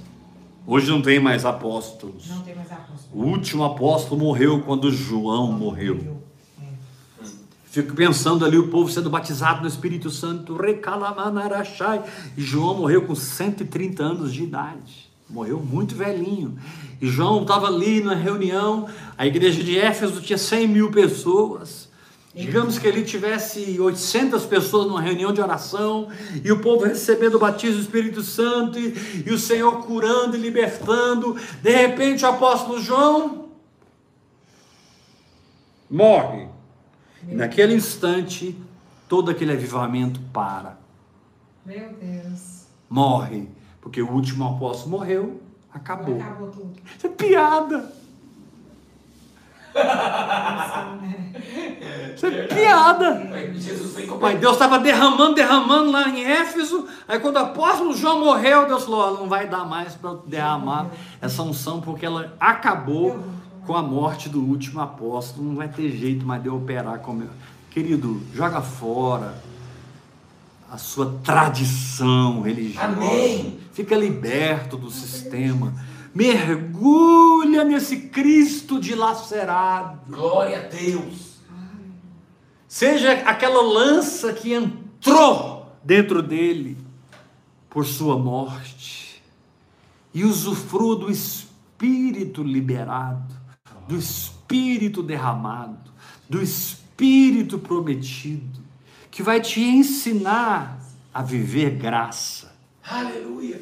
[0.66, 2.28] Hoje não tem mais apóstolos.
[2.28, 3.10] Não tem mais apóstolo.
[3.12, 6.22] O último apóstolo morreu quando João morreu.
[6.62, 7.26] É.
[7.66, 12.02] Fico pensando ali o povo sendo batizado no Espírito Santo, recalamanarachai.
[12.36, 15.03] E João morreu com 130 anos de idade.
[15.34, 16.56] Morreu muito velhinho.
[17.00, 21.88] E João estava ali na reunião, a igreja de Éfeso tinha 100 mil pessoas.
[22.32, 26.08] Digamos que ele tivesse 800 pessoas numa reunião de oração,
[26.44, 30.40] e o povo recebendo o batismo do Espírito Santo, e, e o Senhor curando e
[30.40, 31.36] libertando.
[31.60, 33.48] De repente, o apóstolo João
[35.90, 36.46] morre.
[37.28, 38.56] E naquele instante,
[39.08, 40.78] todo aquele avivamento para.
[41.66, 42.66] Meu Deus.
[42.88, 43.48] Morre.
[43.84, 46.16] Porque o último apóstolo morreu, acabou.
[46.16, 46.72] Acabou tudo.
[46.96, 47.92] Isso é piada.
[52.16, 53.30] Isso é piada.
[54.18, 54.40] Mas.
[54.40, 56.88] Deus estava derramando, derramando lá em Éfeso.
[57.06, 60.86] Aí quando o apóstolo João morreu, Deus falou: "Ó, não vai dar mais para derramar
[61.20, 63.22] essa unção, porque ela acabou
[63.66, 65.46] com a morte do último apóstolo.
[65.46, 67.30] Não vai ter jeito mais de eu operar como eu.
[67.70, 69.42] Querido, joga fora
[70.70, 72.86] a sua tradição religiosa.
[72.86, 73.63] Amém.
[73.74, 75.74] Fica liberto do sistema.
[76.14, 80.00] Mergulha nesse Cristo dilacerado.
[80.08, 81.34] Glória a Deus.
[82.68, 86.78] Seja aquela lança que entrou dentro dele
[87.68, 89.22] por sua morte.
[90.14, 93.34] e usufrua do Espírito liberado,
[93.88, 95.90] do Espírito derramado,
[96.30, 98.60] do Espírito prometido,
[99.10, 100.78] que vai te ensinar
[101.12, 102.43] a viver graça,
[102.86, 103.60] Aleluia.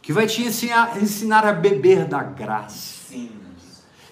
[0.00, 3.30] que vai te ensinar, ensinar a beber da graça, Sim.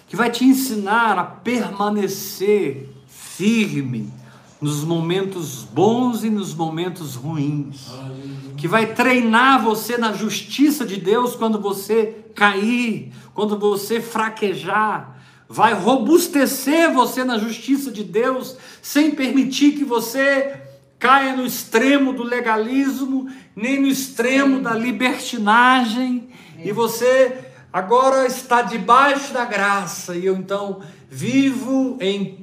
[0.07, 4.11] que vai te ensinar a permanecer firme
[4.61, 7.87] nos momentos bons e nos momentos ruins,
[8.55, 15.17] que vai treinar você na justiça de Deus quando você cair, quando você fraquejar,
[15.49, 20.61] vai robustecer você na justiça de Deus, sem permitir que você
[21.01, 26.29] caia no extremo do legalismo, nem no extremo da libertinagem,
[26.63, 27.39] e você
[27.73, 32.39] agora está debaixo da graça, e eu então vivo em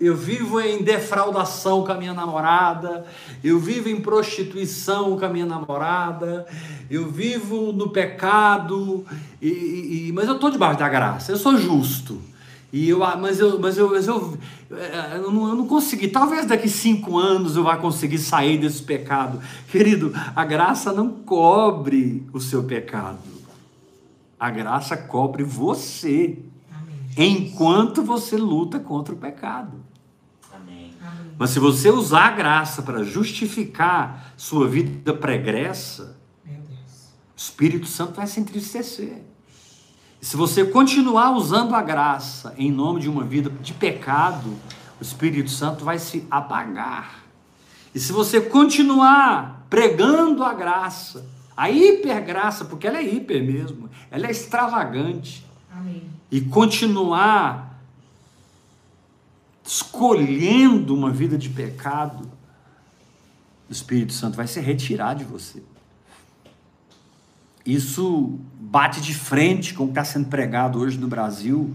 [0.00, 3.04] eu vivo em defraudação com a minha namorada,
[3.44, 6.46] eu vivo em prostituição com a minha namorada,
[6.90, 9.04] eu vivo no pecado,
[9.42, 12.29] e, e- mas eu estou debaixo da graça, eu sou justo.
[12.72, 14.38] E eu, ah, mas eu, mas eu, mas eu,
[14.70, 16.06] eh, eu, não, eu não consegui.
[16.08, 19.40] Talvez daqui cinco anos eu vá conseguir sair desse pecado.
[19.68, 23.18] Querido, a graça não cobre o seu pecado.
[24.38, 26.38] A graça cobre você
[26.72, 26.96] Amém.
[27.16, 29.78] enquanto você luta contra o pecado.
[30.54, 30.94] Amém.
[31.36, 37.08] Mas se você usar a graça para justificar sua vida pregressa, Meu Deus.
[37.34, 39.22] o Espírito Santo vai se entristecer.
[40.20, 44.56] E se você continuar usando a graça em nome de uma vida de pecado,
[45.00, 47.24] o Espírito Santo vai se apagar.
[47.94, 54.26] E se você continuar pregando a graça, a hipergraça, porque ela é hiper mesmo, ela
[54.26, 56.02] é extravagante, Amém.
[56.30, 57.78] e continuar
[59.64, 62.30] escolhendo uma vida de pecado,
[63.68, 65.62] o Espírito Santo vai se retirar de você.
[67.64, 71.74] Isso bate de frente com o que está sendo pregado hoje no Brasil,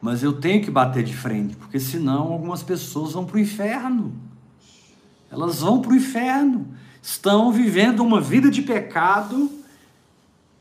[0.00, 4.12] mas eu tenho que bater de frente, porque senão algumas pessoas vão para o inferno.
[5.30, 6.68] Elas vão para o inferno.
[7.02, 9.50] Estão vivendo uma vida de pecado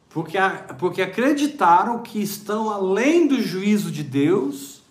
[0.10, 0.38] porque,
[0.80, 4.82] porque acreditaram que estão além do juízo de Deus.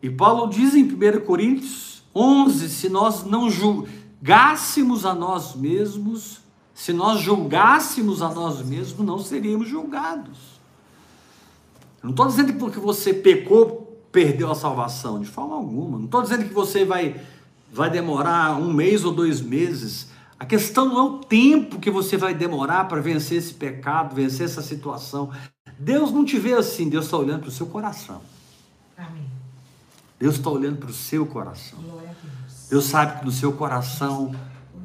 [0.00, 6.40] E Paulo diz em 1 Coríntios 11: se nós não julgássemos a nós mesmos,
[6.78, 10.60] se nós julgássemos a nós mesmos, não seríamos julgados.
[12.00, 15.98] Eu não estou dizendo que porque você pecou, perdeu a salvação, de forma alguma.
[15.98, 17.20] Não estou dizendo que você vai,
[17.72, 20.10] vai demorar um mês ou dois meses.
[20.38, 24.46] A questão não é o tempo que você vai demorar para vencer esse pecado, vencer
[24.46, 25.32] essa situação.
[25.80, 28.22] Deus não te vê assim, Deus está olhando para o seu coração.
[28.96, 29.26] Amém.
[30.16, 31.80] Deus está olhando para o seu coração.
[32.70, 34.32] Deus sabe que no seu coração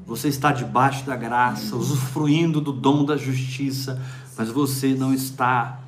[0.05, 4.01] você está debaixo da graça, usufruindo do dom da justiça,
[4.37, 5.79] mas você não está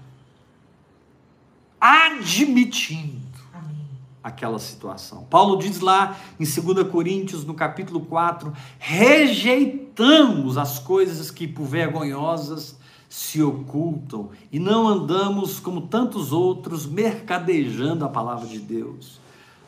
[1.79, 3.25] admitindo
[4.23, 5.23] aquela situação.
[5.29, 12.75] Paulo diz lá em 2 Coríntios, no capítulo 4, rejeitamos as coisas que por vergonhosas
[13.07, 19.19] se ocultam e não andamos como tantos outros mercadejando a palavra de Deus.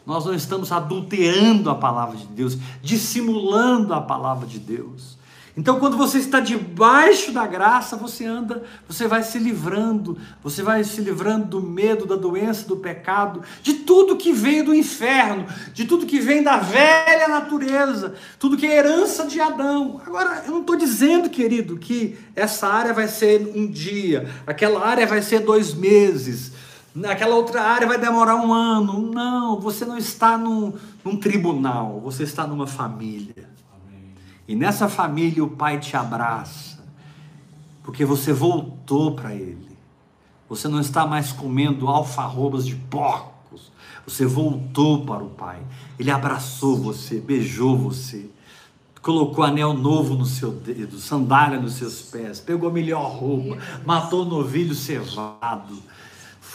[0.07, 5.17] Nós não estamos adulterando a palavra de Deus, dissimulando a palavra de Deus.
[5.57, 10.81] Então, quando você está debaixo da graça, você anda, você vai se livrando, você vai
[10.85, 15.83] se livrando do medo, da doença, do pecado, de tudo que veio do inferno, de
[15.83, 19.99] tudo que vem da velha natureza, tudo que é herança de Adão.
[20.05, 25.05] Agora, eu não estou dizendo, querido, que essa área vai ser um dia, aquela área
[25.05, 26.53] vai ser dois meses,
[26.97, 29.11] naquela outra área vai demorar um ano.
[29.11, 33.49] Não, você não está num, num tribunal, você está numa família.
[34.47, 36.79] E nessa família o pai te abraça,
[37.83, 39.67] porque você voltou para ele.
[40.49, 43.71] Você não está mais comendo alfarrobas de porcos.
[44.07, 45.59] Você voltou para o pai.
[45.99, 48.29] Ele abraçou você, beijou você,
[49.01, 54.23] colocou anel novo no seu dedo, sandália nos seus pés, pegou a melhor roupa, matou
[54.23, 55.77] o novilho cevado,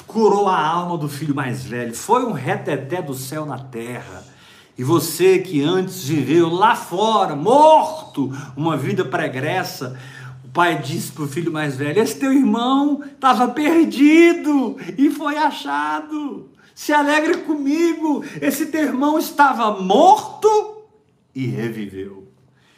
[0.06, 1.94] curou a alma do filho mais velho.
[1.94, 4.24] Foi um reteté do céu na terra.
[4.76, 9.98] E você que antes viveu lá fora, morto, uma vida pregressa,
[10.44, 15.36] o pai disse para o filho mais velho: Esse teu irmão estava perdido e foi
[15.36, 16.48] achado.
[16.74, 20.82] Se alegre comigo, esse teu irmão estava morto
[21.34, 22.28] e reviveu.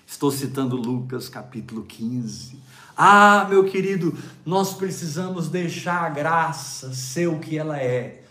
[0.06, 2.58] Estou citando Lucas capítulo 15.
[2.97, 8.22] Ah, meu querido, nós precisamos deixar a graça ser o que ela é,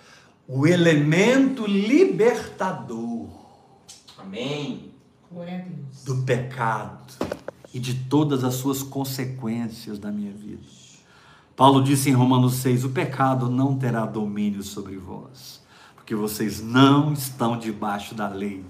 [0.47, 3.43] o elemento libertador
[4.26, 4.91] Amém.
[5.30, 6.03] Glória a Deus.
[6.05, 7.14] do pecado
[7.74, 10.64] e de todas as suas consequências na minha vida.
[11.55, 15.61] Paulo disse em Romanos 6: o pecado não terá domínio sobre vós,
[15.95, 18.64] porque vocês não estão debaixo da lei,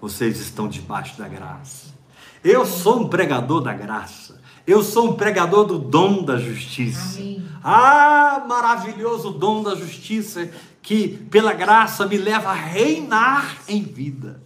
[0.00, 1.94] vocês estão debaixo da graça.
[2.42, 4.39] Eu sou um pregador da graça.
[4.70, 7.18] Eu sou um pregador do dom da justiça.
[7.18, 7.42] Amém.
[7.60, 10.48] Ah, maravilhoso dom da justiça
[10.80, 14.40] que pela graça me leva a reinar em vida.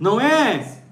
[0.00, 0.82] Não é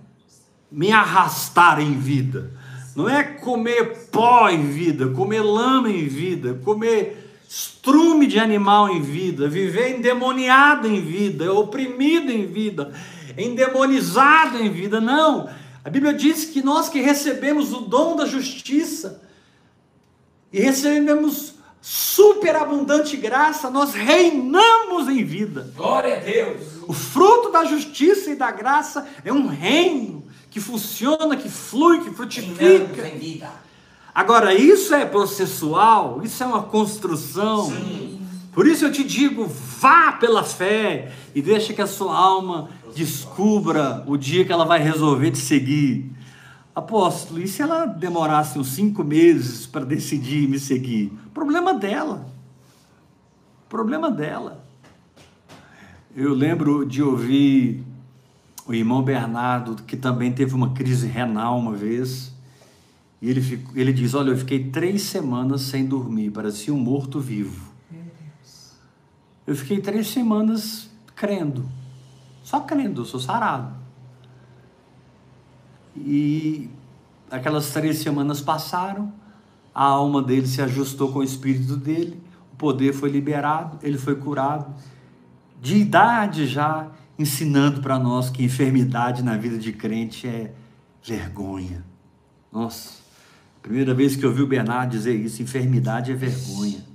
[0.71, 2.53] me arrastar em vida.
[2.95, 9.03] Não é comer pó em vida, comer lama em vida, comer estrume de animal em
[9.03, 12.93] vida, viver endemoniado em vida, oprimido em vida,
[13.37, 15.01] endemonizado em vida.
[15.01, 15.49] Não.
[15.85, 19.21] A Bíblia diz que nós que recebemos o dom da justiça
[20.51, 25.71] e recebemos superabundante graça, nós reinamos em vida.
[25.77, 26.63] Glória a Deus.
[26.89, 32.05] O fruto da justiça e da graça é um reino que funciona, que flui, que
[32.05, 33.09] Reinamos frutifica.
[33.09, 33.51] em vida.
[34.15, 37.67] Agora, isso é processual, isso é uma construção.
[37.67, 38.14] Sim.
[38.55, 44.05] Por isso eu te digo, vá pela fé e deixa que a sua alma descubra
[44.07, 46.13] o dia que ela vai resolver te seguir.
[46.73, 51.13] Apóstolo, e se ela demorasse uns cinco meses para decidir me seguir?
[51.33, 52.27] Problema dela.
[53.69, 54.65] Problema dela.
[56.15, 57.83] Eu lembro de ouvir
[58.67, 62.33] o irmão Bernardo, que também teve uma crise renal uma vez,
[63.21, 67.74] e ele, ele diz: Olha, eu fiquei três semanas sem dormir, parecia um morto-vivo.
[69.47, 71.69] Eu fiquei três semanas crendo,
[72.43, 73.75] só crendo, eu sou sarado.
[75.97, 76.71] E
[77.31, 79.13] aquelas três semanas passaram,
[79.75, 82.21] a alma dele se ajustou com o espírito dele,
[82.53, 84.75] o poder foi liberado, ele foi curado.
[85.61, 90.55] De idade já, ensinando para nós que enfermidade na vida de crente é
[91.03, 91.85] vergonha.
[92.53, 93.01] Nossa,
[93.61, 96.94] primeira vez que eu ouvi o Bernardo dizer isso, enfermidade é vergonha.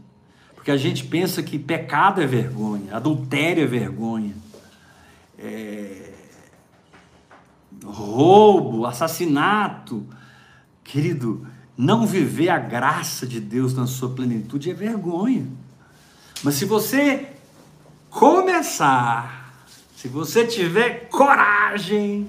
[0.59, 4.35] Porque a gente pensa que pecado é vergonha, adultério é vergonha,
[5.37, 6.11] é,
[7.85, 10.05] roubo, assassinato.
[10.83, 11.47] Querido,
[11.77, 15.47] não viver a graça de Deus na sua plenitude é vergonha.
[16.43, 17.29] Mas se você
[18.09, 22.27] começar, se você tiver coragem,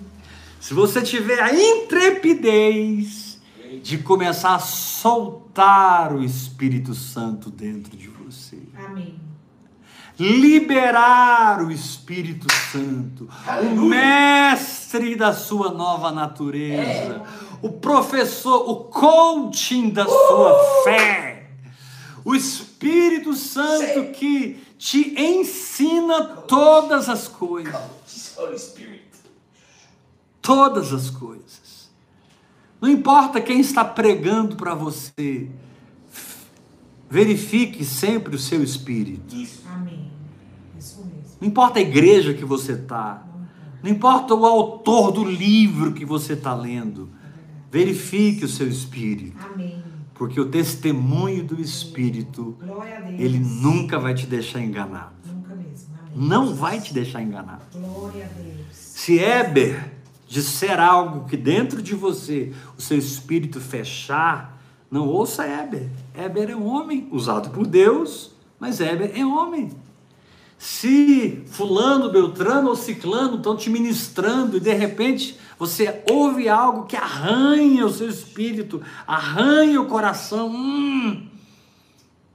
[0.60, 3.40] se você tiver a intrepidez
[3.82, 9.20] de começar a soltar o Espírito Santo dentro de você, Amém.
[10.18, 13.28] liberar o Espírito Santo,
[13.72, 17.22] o mestre da sua nova natureza,
[17.60, 21.50] o professor, o coaching da sua fé,
[22.24, 27.74] o Espírito Santo que te ensina todas as coisas,
[30.40, 31.90] todas as coisas.
[32.80, 35.50] Não importa quem está pregando para você,
[37.10, 39.34] verifique sempre o seu espírito.
[39.34, 39.62] Isso.
[39.68, 40.10] Amém.
[40.78, 41.36] Isso mesmo.
[41.40, 43.26] Não importa a igreja que você está,
[43.82, 47.08] não importa o autor do livro que você está lendo,
[47.70, 49.82] verifique o seu espírito, Amém.
[50.14, 53.20] porque o testemunho do espírito, Glória a Deus.
[53.20, 55.14] ele nunca vai te deixar enganado.
[55.26, 55.88] Nunca mesmo.
[56.14, 56.28] Amém.
[56.28, 57.62] Não vai te deixar enganado.
[57.72, 58.66] Glória a Deus.
[58.72, 59.92] Se Éber
[60.28, 64.59] disser algo que dentro de você o seu espírito fechar,
[64.90, 65.88] não ouça Éber.
[66.14, 69.70] Éber é um homem usado por Deus, mas Éber é homem.
[70.58, 76.96] Se fulano, beltrano ou ciclano estão te ministrando e de repente você ouve algo que
[76.96, 81.26] arranha o seu espírito, arranha o coração, hum,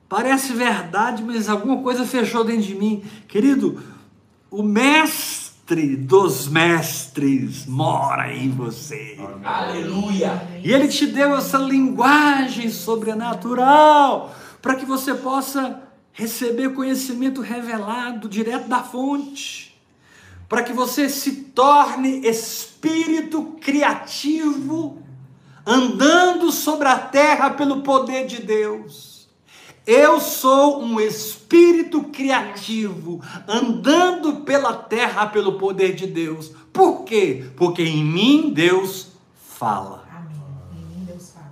[0.07, 3.03] parece verdade, mas alguma coisa fechou dentro de mim.
[3.27, 3.81] Querido,
[4.49, 5.34] o mestre
[5.73, 9.17] dos mestres mora em você.
[9.43, 10.47] Aleluia.
[10.63, 18.67] E ele te deu essa linguagem sobrenatural para que você possa receber conhecimento revelado direto
[18.67, 19.75] da fonte.
[20.47, 25.01] Para que você se torne espírito criativo,
[25.65, 29.14] andando sobre a terra pelo poder de Deus.
[29.85, 36.51] Eu sou um espírito criativo, andando pela terra pelo poder de Deus.
[36.73, 37.45] Por quê?
[37.55, 40.03] Porque em mim Deus fala.
[40.11, 40.41] Amém.
[40.73, 41.51] Em mim Deus fala.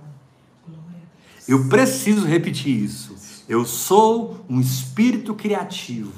[0.66, 1.48] Deus.
[1.48, 3.14] Eu preciso repetir isso.
[3.48, 6.12] Eu sou um espírito criativo,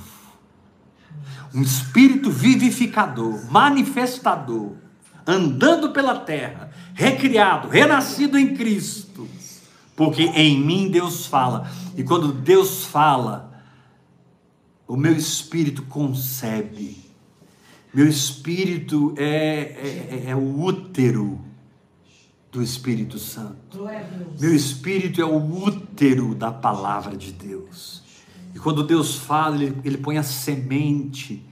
[1.52, 4.72] um espírito vivificador, manifestador,
[5.26, 9.28] andando pela terra, recriado, renascido em Cristo.
[9.96, 11.70] Porque em mim Deus fala.
[11.96, 13.64] E quando Deus fala,
[14.86, 17.04] o meu espírito concebe.
[17.92, 21.40] Meu espírito é, é, é o útero
[22.52, 23.86] do Espírito Santo.
[24.38, 28.02] Meu espírito é o útero da palavra de Deus.
[28.54, 31.44] E quando Deus fala, ele, ele põe a semente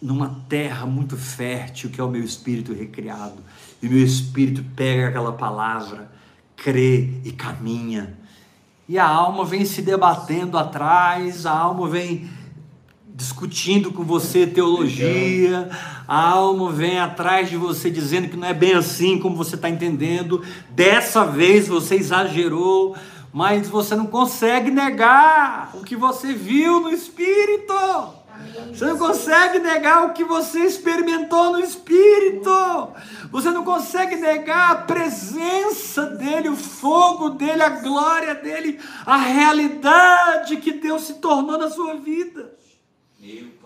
[0.00, 3.42] numa terra muito fértil, que é o meu espírito recriado.
[3.80, 6.10] E o meu espírito pega aquela palavra,
[6.62, 8.18] crê e caminha.
[8.88, 12.28] E a alma vem se debatendo atrás, a alma vem
[13.14, 15.68] discutindo com você teologia,
[16.06, 19.68] a alma vem atrás de você dizendo que não é bem assim como você está
[19.68, 20.42] entendendo.
[20.70, 22.96] Dessa vez você exagerou,
[23.32, 27.74] mas você não consegue negar o que você viu no Espírito.
[28.68, 32.50] Você não consegue negar o que você experimentou no Espírito.
[33.30, 40.56] Você não consegue negar a presença dEle, o fogo dEle, a glória dEle, a realidade
[40.58, 42.56] que Deus se tornou na sua vida.
[43.18, 43.57] Meu.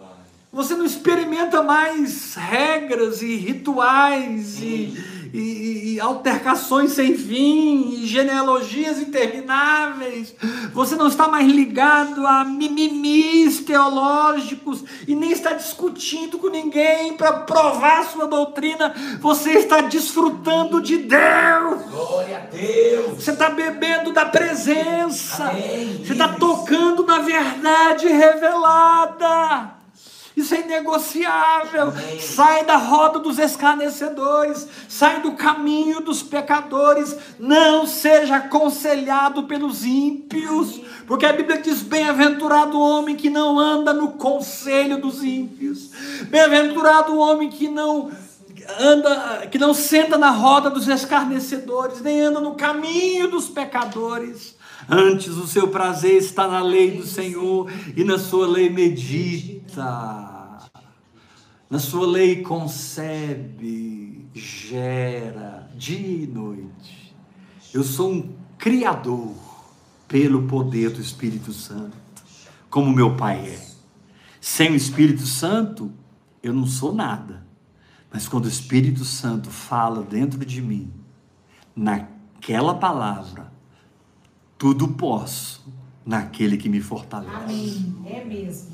[0.53, 4.93] Você não experimenta mais regras e rituais e,
[5.33, 10.35] e- e altercações sem fim, e genealogias intermináveis.
[10.75, 17.33] Você não está mais ligado a mimimis teológicos e nem está discutindo com ninguém para
[17.33, 18.95] provar sua doutrina.
[19.21, 21.83] Você está desfrutando de Deus.
[21.91, 23.25] Glória a Deus.
[23.25, 25.45] Você está bebendo da presença.
[25.45, 26.03] Amém.
[26.05, 29.81] Você está tocando na verdade revelada.
[30.37, 31.89] Isso é inegociável.
[31.89, 32.21] Amém.
[32.21, 34.67] Sai da roda dos escarnecedores.
[34.89, 37.17] Sai do caminho dos pecadores.
[37.39, 40.81] Não seja aconselhado pelos ímpios.
[41.07, 45.91] Porque a Bíblia diz: Bem-aventurado o homem que não anda no conselho dos ímpios.
[46.29, 48.11] Bem-aventurado o homem que não
[48.79, 54.57] anda, que não senta na roda dos escarnecedores, nem anda no caminho dos pecadores.
[54.89, 60.69] Antes o seu prazer está na lei do Senhor e na sua lei medita.
[61.71, 67.17] Na sua lei concebe, gera dia e noite.
[67.73, 69.35] Eu sou um criador
[70.07, 71.97] pelo poder do Espírito Santo,
[72.69, 73.73] como meu Pai é.
[74.41, 75.91] Sem o Espírito Santo,
[76.43, 77.47] eu não sou nada.
[78.13, 80.93] Mas quando o Espírito Santo fala dentro de mim,
[81.75, 83.52] naquela palavra,
[84.63, 85.61] tudo posso
[86.07, 87.35] naquele que me fortalece.
[87.35, 87.97] Amém.
[88.07, 88.71] É mesmo.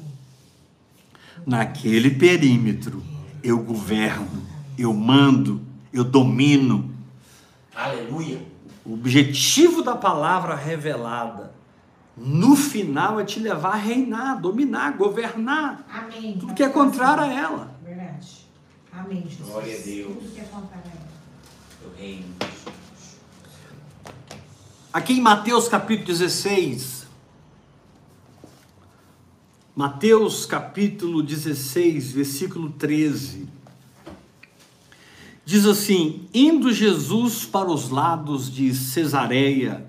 [1.47, 3.03] Naquele perímetro,
[3.43, 4.43] eu governo,
[4.77, 6.91] eu mando, eu domino.
[7.75, 8.39] Aleluia.
[8.85, 11.55] O objetivo da palavra revelada,
[12.15, 15.87] no final, é te levar a reinar, dominar, governar.
[15.91, 16.37] Amém.
[16.39, 17.75] Tudo que é contrário a ela.
[17.83, 18.47] Verdade.
[18.93, 19.49] Amém, Jesus.
[19.49, 20.19] Glória a Deus.
[20.19, 21.09] Tudo que é contrário a ela.
[21.83, 22.27] Do reino.
[24.99, 27.07] Aqui em Mateus capítulo 16,
[29.77, 33.47] Mateus capítulo 16, versículo 13,
[35.45, 39.89] diz assim: Indo Jesus para os lados de Cesareia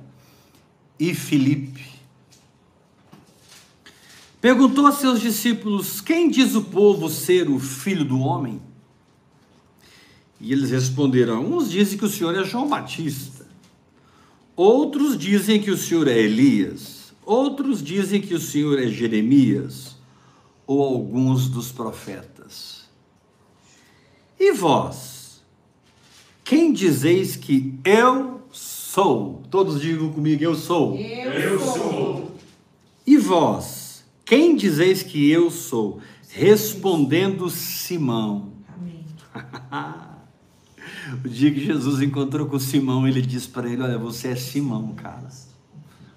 [0.99, 1.89] e Filipe,
[4.39, 8.61] perguntou a seus discípulos: Quem diz o povo ser o filho do homem?
[10.39, 13.28] E eles responderam: Uns dizem que o Senhor é João Batista.
[14.61, 19.95] Outros dizem que o Senhor é Elias, outros dizem que o Senhor é Jeremias,
[20.67, 22.83] ou alguns dos profetas.
[24.37, 25.41] E vós,
[26.43, 29.41] quem dizeis que eu sou?
[29.49, 30.97] Todos digam comigo, eu sou.
[30.97, 32.31] Eu, sou.
[33.07, 36.01] E vós, quem dizeis que eu sou?
[36.27, 38.51] Respondendo Simão.
[38.67, 39.05] Amém.
[41.23, 44.93] O dia que Jesus encontrou com Simão, ele disse para ele: Olha, você é Simão,
[44.95, 45.29] cara.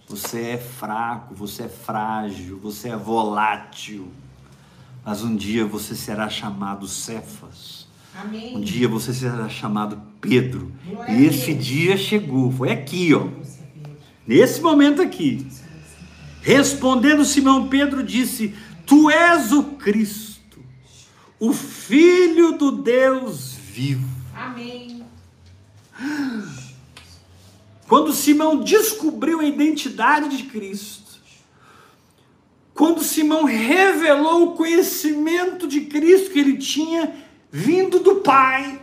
[0.08, 4.08] Você é fraco, você é frágil, você é volátil.
[5.04, 7.88] Mas um dia você será chamado Cefas.
[8.14, 8.56] Amém.
[8.56, 10.70] Um dia você será chamado Pedro.
[11.08, 11.66] E esse Deus.
[11.66, 12.52] dia chegou.
[12.52, 13.28] Foi aqui, ó.
[14.26, 15.46] Nesse momento aqui.
[16.42, 20.58] Respondendo Simão Pedro disse: Tu és o Cristo,
[21.38, 24.11] o Filho do Deus vivo.
[24.42, 25.06] Amém.
[27.86, 31.20] Quando Simão descobriu a identidade de Cristo,
[32.74, 37.14] quando Simão revelou o conhecimento de Cristo que ele tinha
[37.52, 38.80] vindo do Pai,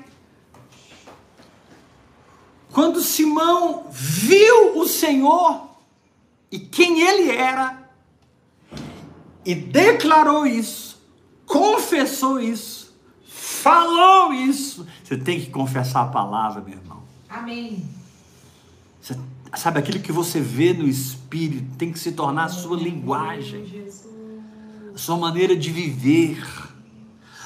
[2.71, 5.71] quando Simão viu o Senhor
[6.49, 7.91] e quem ele era,
[9.43, 11.01] e declarou isso,
[11.45, 12.88] confessou isso,
[13.59, 16.99] falou isso, você tem que confessar a palavra, meu irmão.
[17.29, 17.83] Amém.
[19.01, 19.17] Você-
[19.55, 23.87] sabe, aquilo que você vê no Espírito tem que se tornar a sua linguagem,
[24.93, 26.43] a sua maneira de viver,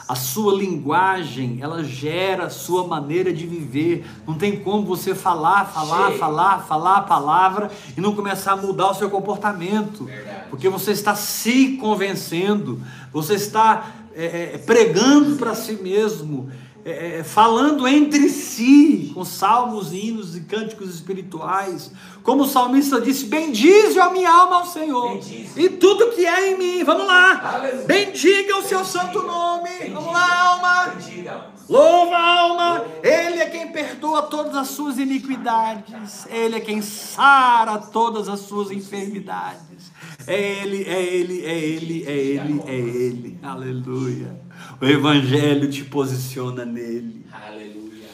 [0.05, 4.05] A sua linguagem, ela gera a sua maneira de viver.
[4.27, 6.17] Não tem como você falar, falar, Sim.
[6.17, 10.03] falar, falar a palavra e não começar a mudar o seu comportamento.
[10.03, 10.49] Verdade.
[10.49, 12.81] Porque você está se convencendo,
[13.13, 16.49] você está é, é, pregando para si mesmo,
[16.85, 21.91] é, é, falando entre si, com salmos, hinos e cânticos espirituais.
[22.21, 25.59] Como o salmista disse: Bendize a minha alma ao Senhor, Bendize.
[25.59, 26.83] e tudo que é em mim.
[26.83, 27.85] Vamos lá, Aleluia.
[27.85, 28.99] bendiga o seu Bendiga.
[28.99, 29.69] santo nome.
[29.69, 29.95] Bendiga.
[29.95, 30.85] Vamos lá, alma.
[30.95, 31.53] Bendiga.
[31.69, 37.77] Louva a alma, Ele é quem perdoa todas as suas iniquidades, Ele é quem sara
[37.77, 39.92] todas as suas enfermidades.
[40.27, 43.39] É Ele, é Ele, é Ele, é Ele, é Ele.
[43.41, 44.41] Aleluia.
[44.79, 47.25] O Evangelho te posiciona nele.
[47.31, 48.09] Aleluia.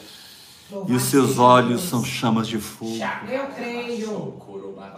[0.88, 2.98] E os seus olhos são chamas de fogo.
[3.28, 4.34] Eu creio.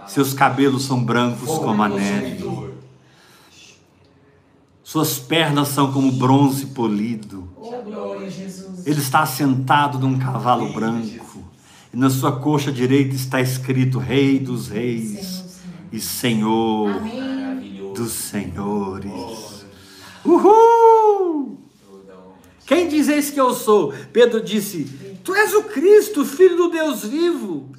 [0.07, 2.45] Seus cabelos são brancos como a neve.
[4.83, 7.49] Suas pernas são como bronze polido.
[7.57, 7.73] Oh.
[8.85, 11.43] Ele está assentado num cavalo branco.
[11.93, 15.42] E na sua coxa direita está escrito Rei dos Reis
[15.93, 17.93] e Senhor Amém.
[17.95, 19.67] Dos Senhores.
[20.25, 21.59] Uhul!
[22.67, 23.93] Quem dizeis que eu sou?
[24.13, 24.85] Pedro disse:
[25.23, 27.71] Tu és o Cristo, filho do Deus vivo.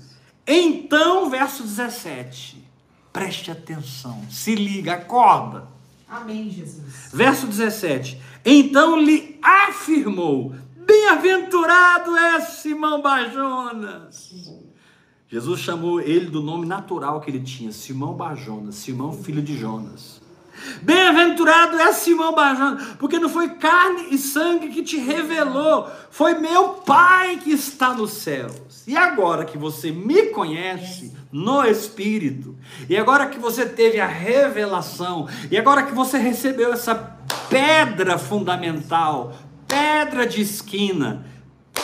[0.46, 2.64] Então, verso 17.
[3.12, 5.68] Preste atenção, se liga, acorda.
[6.08, 7.12] Amém, Jesus.
[7.12, 8.22] Verso 17.
[8.46, 14.32] Então lhe afirmou: Bem-aventurado é Simão Bajonas.
[15.34, 20.22] Jesus chamou ele do nome natural que ele tinha, Simão Bajonas, Simão filho de Jonas.
[20.84, 26.76] Bem-aventurado é Simão Bajonas, porque não foi carne e sangue que te revelou, foi meu
[26.86, 28.84] Pai que está nos céus.
[28.86, 32.56] E agora que você me conhece no Espírito,
[32.88, 36.94] e agora que você teve a revelação, e agora que você recebeu essa
[37.50, 39.34] pedra fundamental,
[39.68, 41.26] pedra de esquina,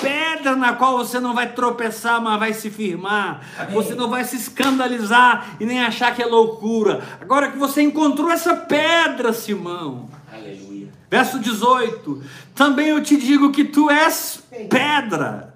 [0.01, 3.41] pedra na qual você não vai tropeçar, mas vai se firmar.
[3.57, 3.73] Amém.
[3.73, 7.03] Você não vai se escandalizar e nem achar que é loucura.
[7.21, 10.09] Agora que você encontrou essa pedra, Simão.
[10.31, 10.89] Aleluia.
[11.09, 12.23] Verso 18:
[12.55, 15.49] Também eu te digo que tu és pedra.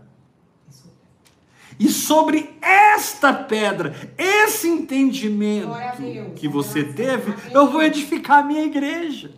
[1.80, 5.74] E sobre esta pedra, esse entendimento
[6.36, 9.32] que você teve, eu vou edificar a minha igreja.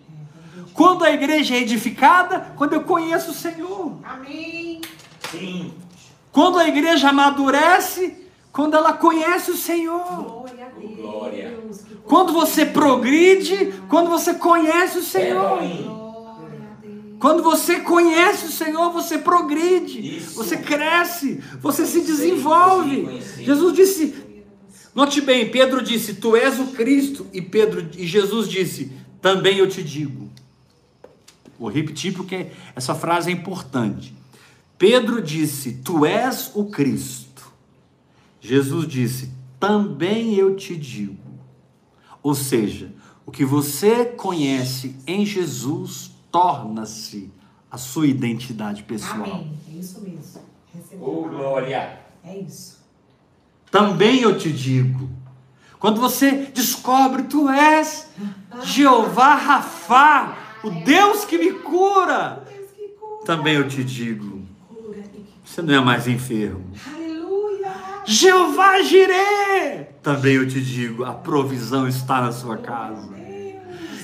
[0.74, 3.98] Quando a igreja é edificada, quando eu conheço o Senhor.
[4.04, 4.82] Amém.
[5.32, 5.74] Sim.
[6.32, 10.04] Quando a igreja amadurece, quando ela conhece o Senhor.
[10.98, 11.60] Glória
[12.06, 15.62] Quando você progride, quando você conhece o Senhor.
[15.62, 15.84] Elohim.
[15.84, 17.18] Glória a Deus.
[17.20, 20.36] Quando você conhece o Senhor, você progride, Isso.
[20.36, 23.22] você cresce, você se desenvolve.
[23.40, 24.16] Jesus disse,
[24.94, 29.68] note bem, Pedro disse, tu és o Cristo, e Pedro e Jesus disse, também eu
[29.68, 30.30] te digo.
[31.60, 34.14] Vou repetir porque essa frase é importante.
[34.78, 37.52] Pedro disse, tu és o Cristo.
[38.42, 41.18] Jesus disse, também eu te digo.
[42.22, 42.94] Ou seja,
[43.26, 47.32] o que você conhece em Jesus torna-se
[47.72, 49.24] a sua identidade pessoal.
[49.24, 49.54] Amém.
[49.70, 50.42] É isso mesmo.
[50.74, 51.08] Recebeu.
[51.08, 52.00] Oh, glória.
[52.24, 52.84] É isso.
[53.72, 55.10] Também eu te digo,
[55.80, 58.10] quando você descobre tu és
[58.64, 63.26] Jeová Rafá, o Deus que me cura, Deus que cura.
[63.26, 64.35] também eu te digo,
[65.46, 66.72] você não é mais enfermo.
[66.94, 67.72] Aleluia.
[68.06, 73.14] Jeová Jirê, também eu te digo, a provisão está na sua casa.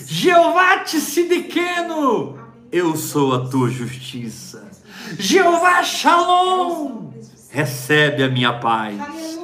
[0.05, 2.37] Jeová Tsidiqueno,
[2.71, 4.69] eu sou a tua justiça.
[5.17, 7.11] Jeová Shalom,
[7.49, 9.39] recebe a minha paz.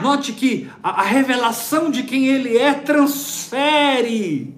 [0.00, 4.56] Note que a, a revelação de quem ele é transfere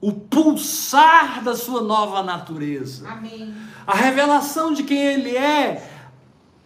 [0.00, 3.08] o pulsar da sua nova natureza.
[3.08, 3.54] Amém.
[3.86, 5.88] A revelação de quem ele é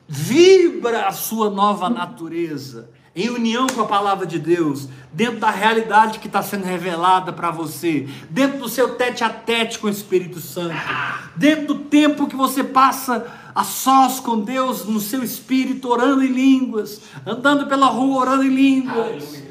[0.08, 6.18] vibra a sua nova natureza em união com a palavra de Deus, dentro da realidade
[6.18, 10.38] que está sendo revelada para você, dentro do seu tete a tete com o Espírito
[10.38, 10.76] Santo,
[11.34, 16.28] dentro do tempo que você passa a sós com Deus no seu espírito, orando em
[16.28, 19.45] línguas, andando pela rua orando em línguas.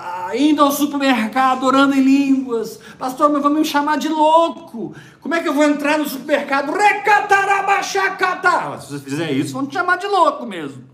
[0.00, 2.78] Ah, indo ao supermercado orando em línguas.
[2.96, 4.94] Pastor, mas vão me chamar de louco.
[5.20, 6.70] Como é que eu vou entrar no supermercado?
[6.70, 8.80] Recatarabachacata.
[8.80, 10.84] Se você fizer isso, vão te chamar de louco mesmo.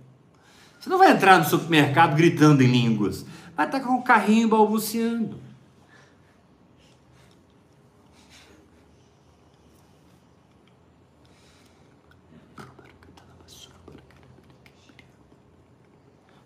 [0.81, 3.27] Você não vai entrar no supermercado gritando em línguas.
[3.55, 5.39] Vai estar com o carrinho balbuciando.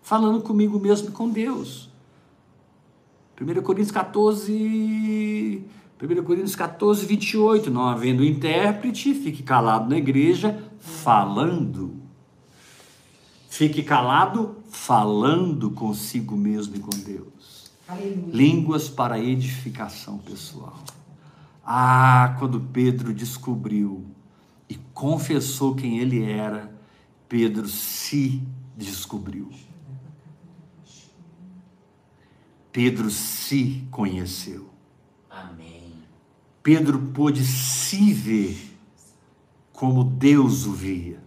[0.01, 1.88] Falando comigo mesmo e com Deus.
[3.41, 5.63] 1 Coríntios 14,
[6.01, 7.71] 1 Coríntios 14, 28.
[7.71, 11.95] Não havendo intérprete, fique calado na igreja, falando.
[13.47, 17.71] Fique calado, falando consigo mesmo e com Deus.
[17.87, 18.25] Aleluia.
[18.31, 20.77] Línguas para edificação pessoal.
[21.65, 24.05] Ah, quando Pedro descobriu
[24.67, 26.73] e confessou quem ele era,
[27.27, 28.41] Pedro se
[28.75, 29.49] descobriu.
[32.81, 34.69] Pedro se conheceu.
[35.29, 35.91] Amém.
[36.63, 38.57] Pedro pôde se ver
[39.73, 41.19] como Deus o via.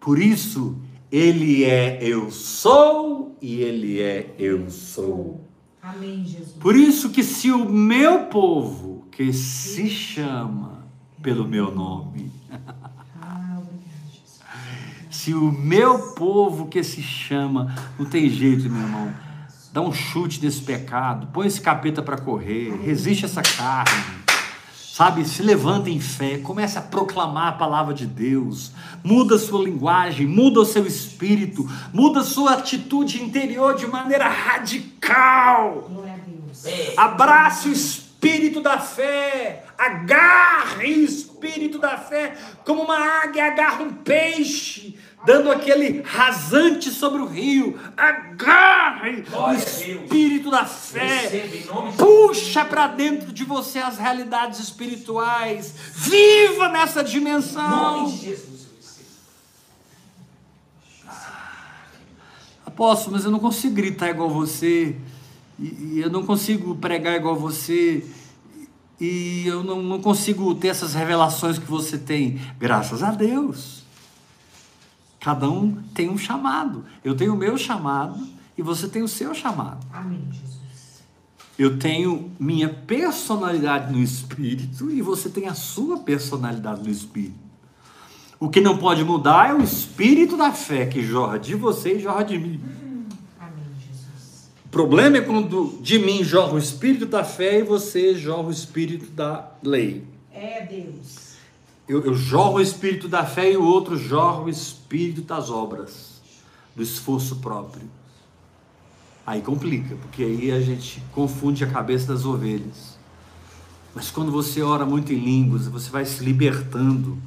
[0.00, 0.74] Por isso,
[1.12, 5.44] ele é eu sou e ele é eu sou.
[5.82, 6.52] Amém, Jesus.
[6.58, 10.82] Por isso que se o meu povo, que se chama
[11.20, 12.32] pelo meu nome,
[13.20, 13.60] Ah,
[15.10, 19.27] se o meu povo que se chama, não tem jeito, meu irmão.
[19.78, 24.24] Dá um chute nesse pecado, põe esse capeta para correr, resiste essa carne.
[24.74, 28.72] Sabe, se levanta em fé, comece a proclamar a palavra de Deus,
[29.04, 34.26] muda a sua linguagem, muda o seu espírito, muda a sua atitude interior de maneira
[34.26, 35.88] radical.
[36.96, 39.64] Abrace o espírito da fé.
[39.78, 47.20] Agarre o espírito da fé como uma águia agarra um peixe, dando aquele rasante sobre
[47.20, 47.78] o rio.
[47.96, 49.80] Agarre o Glória Deus.
[49.80, 51.64] espírito da fé.
[51.96, 55.74] Puxa para dentro de você as realidades espirituais.
[55.94, 58.12] Viva nessa dimensão.
[62.64, 64.94] Apóstolo, mas eu não consigo gritar igual você,
[65.58, 68.06] e, e eu não consigo pregar igual você,
[69.00, 72.40] e eu não, não consigo ter essas revelações que você tem.
[72.58, 73.84] Graças a Deus.
[75.28, 76.86] Cada um tem um chamado.
[77.04, 78.18] Eu tenho o meu chamado
[78.56, 79.86] e você tem o seu chamado.
[79.92, 81.02] Amém, Jesus.
[81.58, 87.38] Eu tenho minha personalidade no espírito e você tem a sua personalidade no espírito.
[88.40, 92.00] O que não pode mudar é o espírito da fé que jorra de você e
[92.00, 92.58] jorra de mim.
[93.38, 94.48] Amém, Jesus.
[94.64, 98.50] O problema é quando de mim jorra o espírito da fé e você jorra o
[98.50, 100.06] espírito da lei.
[100.32, 101.27] É Deus.
[101.88, 106.20] Eu, eu jorro o espírito da fé e o outro jorra o espírito das obras,
[106.76, 107.88] do esforço próprio.
[109.26, 112.98] Aí complica, porque aí a gente confunde a cabeça das ovelhas.
[113.94, 117.18] Mas quando você ora muito em línguas, você vai se libertando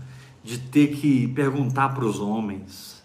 [0.43, 3.01] de ter que perguntar para os homens.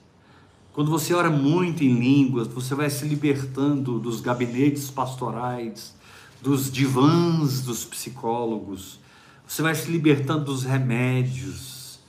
[0.72, 5.94] Quando você ora muito em línguas, você vai se libertando dos gabinetes pastorais,
[6.42, 9.00] dos divãs dos psicólogos,
[9.46, 12.00] você vai se libertando dos remédios,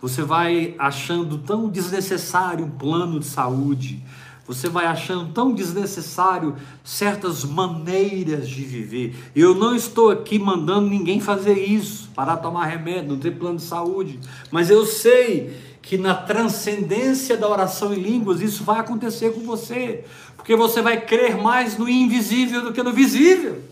[0.00, 4.02] você vai achando tão desnecessário um plano de saúde,
[4.46, 9.16] você vai achando tão desnecessário certas maneiras de viver.
[9.34, 13.56] Eu não estou aqui mandando ninguém fazer isso, parar de tomar remédio, não ter plano
[13.56, 19.32] de saúde, mas eu sei que na transcendência da oração em línguas isso vai acontecer
[19.32, 20.04] com você,
[20.36, 23.62] porque você vai crer mais no invisível do que no visível.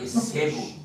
[0.00, 0.77] Recebo.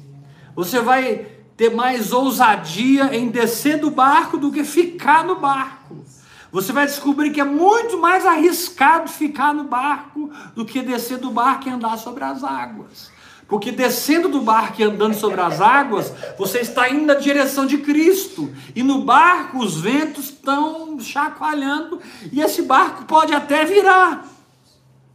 [0.56, 6.04] Você vai ter mais ousadia em descer do barco do que ficar no barco.
[6.52, 11.32] Você vai descobrir que é muito mais arriscado ficar no barco do que descer do
[11.32, 13.12] barco e andar sobre as águas.
[13.48, 17.80] Porque descendo do barco e andando sobre as águas, você está indo na direção de
[17.80, 18.52] Cristo.
[18.76, 22.00] E no barco os ventos estão chacoalhando
[22.32, 24.24] e esse barco pode até virar.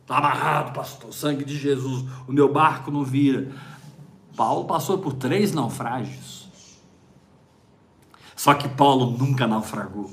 [0.02, 3.52] Está amarrado, pastor, sangue de Jesus, o meu barco não vira.
[4.38, 6.46] Paulo passou por três naufrágios.
[8.36, 10.08] Só que Paulo nunca naufragou.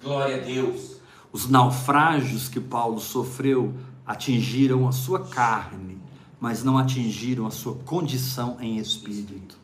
[0.00, 0.98] Glória a Deus.
[1.32, 3.74] Os naufrágios que Paulo sofreu
[4.06, 5.98] atingiram a sua carne,
[6.38, 9.58] mas não atingiram a sua condição em espírito.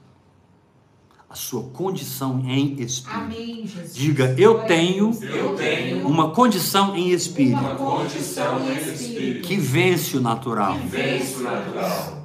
[1.29, 3.17] A sua condição em espírito.
[3.23, 3.95] Amém, Jesus.
[3.95, 9.47] Diga, eu tenho Eu tenho uma condição em espírito Uma condição em espírito.
[9.47, 10.77] que vence o natural.
[10.89, 12.20] venço natural.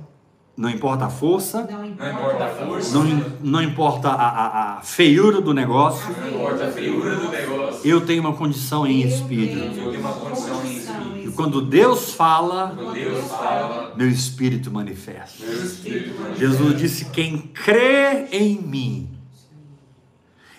[0.57, 2.97] Não importa a força, Não importa a força.
[2.97, 7.81] não, não importa a, a- a feiura do negócio, Não importa a feiura do negócio.
[7.83, 9.57] eu tenho uma condição em espírito.
[9.57, 11.27] Eu tenho uma condição em espírito.
[11.27, 15.43] E quando Deus fala, Quando Deus fala, meu espírito manifesta.
[15.45, 16.39] meu espírito manifesta.
[16.39, 19.09] Jesus disse: Quem crê em mim.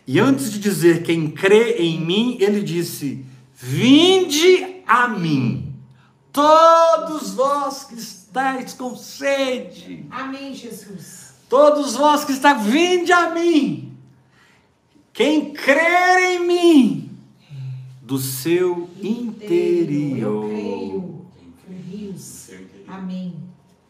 [0.06, 3.24] E antes de dizer quem crê em mim, ele disse:
[3.54, 5.74] Vinde a mim,
[6.30, 7.94] todos vós que
[8.36, 11.34] estáis com sede, Amém, Jesus.
[11.48, 13.96] todos vós que estáis, vinde a mim.
[15.10, 17.10] Quem crer em mim,
[18.02, 20.50] do seu Eu interior.
[21.88, 22.50] Rios.
[22.86, 23.34] Amém.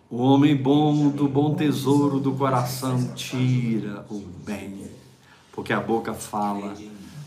[0.08, 4.88] O homem bom do bom tesouro do coração tira o bem,
[5.50, 6.76] porque a boca fala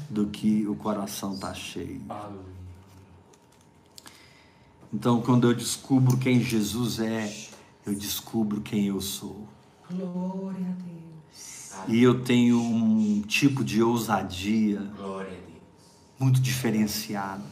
[0.09, 2.01] do que o coração está cheio.
[4.91, 7.31] Então, quando eu descubro quem Jesus é,
[7.85, 9.47] eu descubro quem eu sou.
[9.89, 11.87] Glória a Deus.
[11.87, 15.61] E eu tenho um tipo de ousadia Glória a Deus.
[16.19, 17.43] muito diferenciada.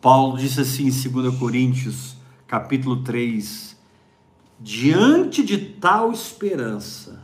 [0.00, 3.76] Paulo disse assim em 2 Coríntios, capítulo 3,
[4.60, 7.22] diante de tal esperança,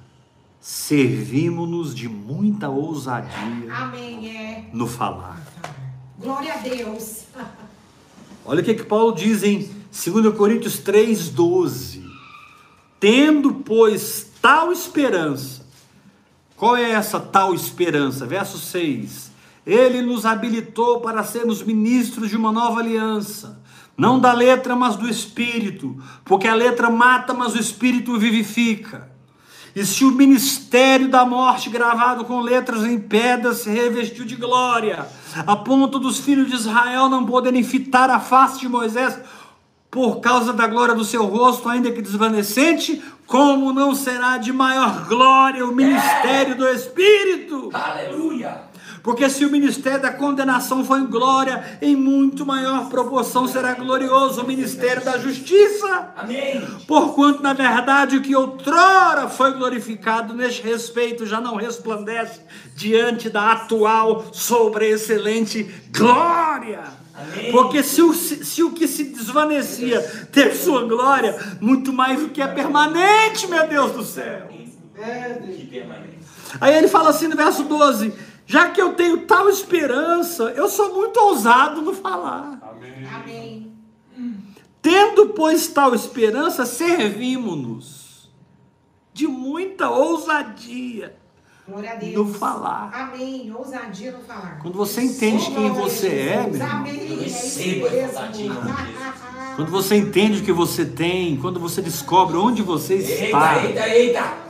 [0.61, 4.37] servimos-nos de muita ousadia Amém.
[4.37, 4.71] É.
[4.73, 5.41] no falar.
[6.19, 7.25] Glória a Deus.
[8.45, 12.03] Olha o que, que Paulo diz em 2 Coríntios 3,12.
[12.99, 15.67] Tendo, pois, tal esperança.
[16.57, 18.27] Qual é essa tal esperança?
[18.27, 19.31] Verso 6.
[19.67, 23.61] Ele nos habilitou para sermos ministros de uma nova aliança,
[23.97, 29.10] não da letra, mas do espírito, porque a letra mata, mas o espírito vivifica.
[29.75, 35.07] E se o ministério da morte, gravado com letras em pedra, se revestiu de glória,
[35.47, 39.19] a ponto dos filhos de Israel não poderem fitar a face de Moisés
[39.91, 45.07] por causa da glória do seu rosto, ainda que desvanecente, como não será de maior
[45.07, 47.71] glória o ministério do Espírito?
[47.73, 48.70] Aleluia.
[49.03, 54.43] Porque se o ministério da condenação foi em glória, em muito maior proporção será glorioso
[54.43, 56.13] o ministério da justiça.
[56.17, 56.61] Amém.
[56.87, 62.41] Porquanto, na verdade, o que outrora foi glorificado neste respeito já não resplandece
[62.75, 65.63] diante da atual sobreexcelente
[65.97, 66.83] glória.
[67.15, 67.53] Amém.
[67.53, 70.01] Porque se o, se, o que se desvanecia
[70.33, 74.49] ter sua glória, muito mais o que é permanente, meu Deus do céu.
[74.97, 75.35] É.
[75.35, 76.19] Que permanente.
[76.61, 78.13] Aí ele fala assim no verso 12:
[78.51, 82.59] Já que eu tenho tal esperança, eu sou muito ousado no falar.
[83.15, 83.73] Amém.
[84.83, 88.29] Tendo, pois, tal esperança, servimos-nos
[89.15, 91.15] de muita ousadia
[91.69, 92.13] Glória a Deus.
[92.13, 92.91] no falar.
[92.93, 93.53] Amém.
[93.57, 94.59] Ousadia no falar.
[94.61, 96.99] Quando você entende quem você é, meu irmão, Amém.
[96.99, 98.55] Eu É nome de Jesus.
[99.55, 103.89] quando você entende o que você tem, quando você descobre onde você está, Eita, eita,
[103.97, 104.50] eita.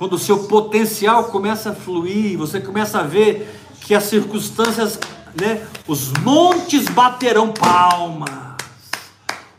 [0.00, 4.98] Quando o seu potencial começa a fluir, você começa a ver que as circunstâncias,
[5.38, 8.30] né, os montes baterão palmas.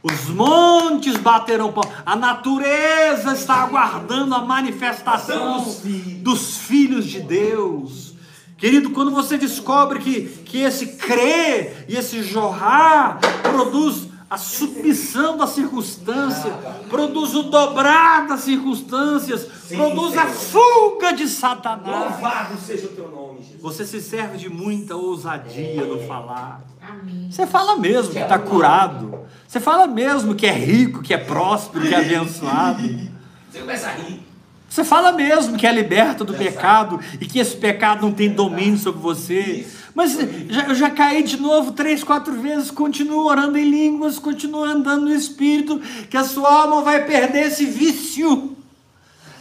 [0.02, 1.94] Os montes baterão palmas.
[2.04, 5.64] A natureza está aguardando a manifestação
[6.24, 8.16] dos filhos de Deus.
[8.58, 15.46] Querido, quando você descobre que, que esse crer e esse jorrar produz a submissão da
[15.46, 16.54] circunstância,
[16.90, 22.12] produz o dobrar das circunstâncias, produz a fuga de Satanás.
[22.12, 23.62] Louvado seja o teu nome, Jesus.
[23.62, 26.62] Você se serve de muita ousadia no falar.
[26.82, 27.30] Amém.
[27.30, 29.20] Você fala mesmo que está curado.
[29.46, 32.82] Você fala mesmo que é rico, que é próspero, que é abençoado.
[33.52, 34.31] Você começa a rir.
[34.72, 38.78] Você fala mesmo que é liberto do pecado e que esse pecado não tem domínio
[38.78, 39.68] sobre você.
[39.94, 40.18] Mas
[40.48, 45.08] já- eu já caí de novo três, quatro vezes, continuo orando em línguas, continuo andando
[45.10, 45.78] no Espírito,
[46.10, 48.56] que a sua alma vai perder esse vício.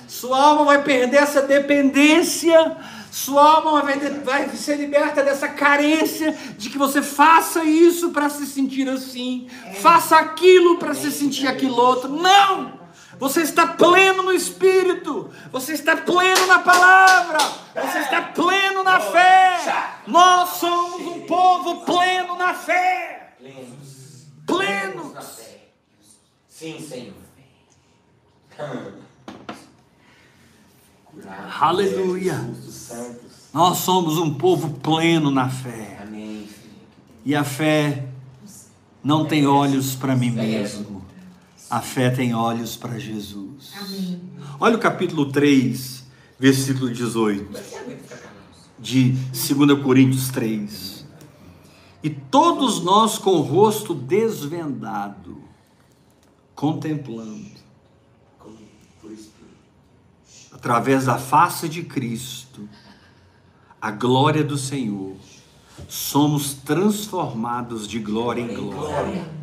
[0.09, 2.77] Sua alma vai perder essa dependência.
[3.13, 8.47] Sua alma vai, vai ser liberta dessa carência de que você faça isso para se
[8.47, 9.47] sentir assim,
[9.81, 12.09] faça aquilo para se sentir aquilo outro.
[12.11, 12.81] Não!
[13.21, 17.39] Você está pleno no Espírito, você está pleno na palavra,
[17.75, 20.01] você está pleno na fé.
[20.07, 23.35] Nós somos um povo pleno na fé.
[23.39, 24.27] Plenos.
[24.47, 25.13] Plenos.
[25.13, 25.69] na fé.
[26.49, 27.15] Sim, Senhor.
[31.61, 32.41] Aleluia.
[33.53, 35.99] Nós somos um povo pleno na fé.
[36.03, 36.49] Amém.
[37.23, 38.07] E a fé
[39.05, 41.10] não tem olhos para mim mesmo.
[41.71, 43.73] A fé tem olhos para Jesus.
[43.79, 44.21] Amém.
[44.59, 46.05] Olha o capítulo 3,
[46.39, 48.41] versículo 18 Como é que você aguenta ficar calado?
[48.79, 51.07] de 2 Coríntios 3.
[52.03, 55.43] E todos nós com o rosto desvendado,
[56.55, 57.51] contemplando,
[60.51, 62.69] através da face de Cristo,
[63.81, 65.15] a glória do Senhor,
[65.89, 69.40] somos transformados de glória em glória.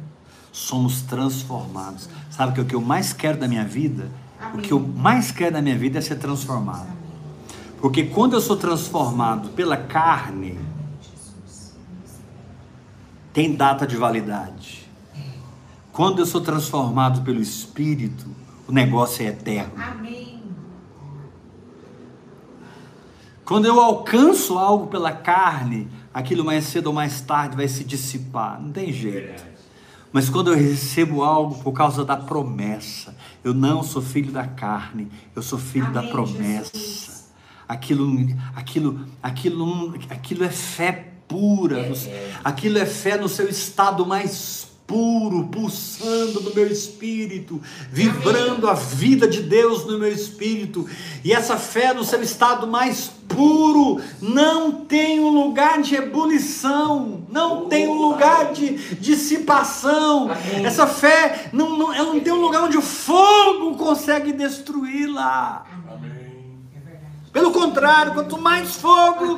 [0.58, 2.10] Somos transformados.
[2.32, 4.10] Sabe que o que eu mais quero da minha vida?
[4.55, 6.88] O que eu mais quero da minha vida é ser transformado.
[7.80, 10.58] Porque quando eu sou transformado pela carne,
[13.32, 14.89] tem data de validade.
[15.93, 18.26] Quando eu sou transformado pelo Espírito,
[18.68, 19.74] o negócio é eterno.
[19.78, 20.41] Amém.
[23.45, 28.60] Quando eu alcanço algo pela carne, aquilo mais cedo ou mais tarde vai se dissipar.
[28.60, 29.57] Não tem jeito.
[30.12, 35.10] Mas quando eu recebo algo por causa da promessa, eu não sou filho da carne,
[35.36, 36.72] eu sou filho da Amém, promessa.
[36.74, 37.28] Jesus.
[37.68, 38.05] Aquilo,
[38.55, 41.91] aquilo, aquilo, aquilo é fé pura.
[42.43, 47.62] Aquilo é fé no seu estado mais puro, pulsando no meu espírito,
[47.92, 50.88] vibrando a vida de Deus no meu espírito.
[51.26, 57.66] E essa fé no seu estado mais puro não tem um lugar de ebulição, não
[57.66, 60.32] tem um lugar de dissipação.
[60.64, 65.66] Essa fé não, não, ela não tem um lugar onde o fogo consegue destruí-la.
[67.34, 69.38] Pelo contrário, quanto mais fogo,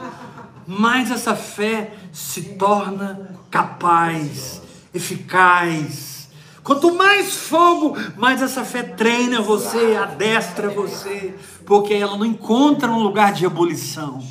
[0.67, 4.58] mais essa fé se torna capaz,
[4.93, 6.29] eficaz.
[6.63, 11.33] Quanto mais fogo, mais essa fé treina você, adestra você,
[11.65, 14.21] porque ela não encontra um lugar de ebulição.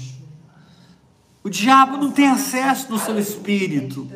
[1.43, 4.09] O diabo não tem acesso no seu espírito.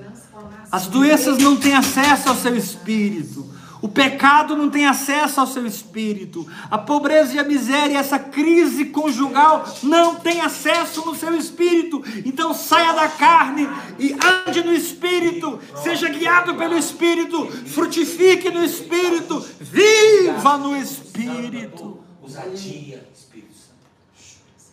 [0.70, 3.48] As doenças não têm acesso ao seu espírito.
[3.82, 6.46] O pecado não tem acesso ao seu espírito.
[6.70, 12.00] A pobreza e a miséria, essa crise conjugal não tem acesso no seu espírito.
[12.24, 13.68] Então saia da carne
[13.98, 14.16] e
[14.46, 15.58] ande no espírito.
[15.82, 17.50] Seja guiado pelo espírito.
[17.50, 19.44] Frutifique no espírito.
[19.60, 21.98] Viva no espírito.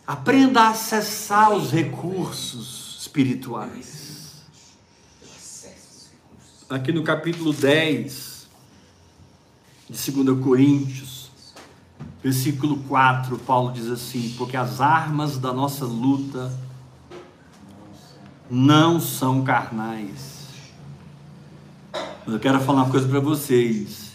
[0.06, 4.44] Aprenda a acessar os recursos espirituais.
[6.68, 8.29] Aqui no capítulo 10
[9.90, 11.30] de 2 Coríntios,
[12.22, 16.52] versículo 4, Paulo diz assim: Porque as armas da nossa luta
[18.48, 20.48] não são carnais.
[21.92, 24.10] Mas eu quero falar uma coisa para vocês.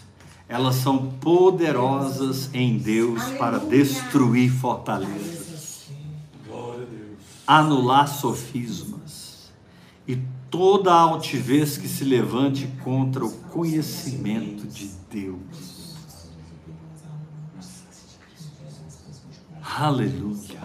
[0.48, 5.46] Elas são poderosas em Deus para destruir fortalezas
[7.46, 9.52] anular sofismas
[10.06, 10.18] e
[10.50, 15.65] toda a altivez que se levante contra o conhecimento de Deus.
[19.74, 20.62] Aleluia.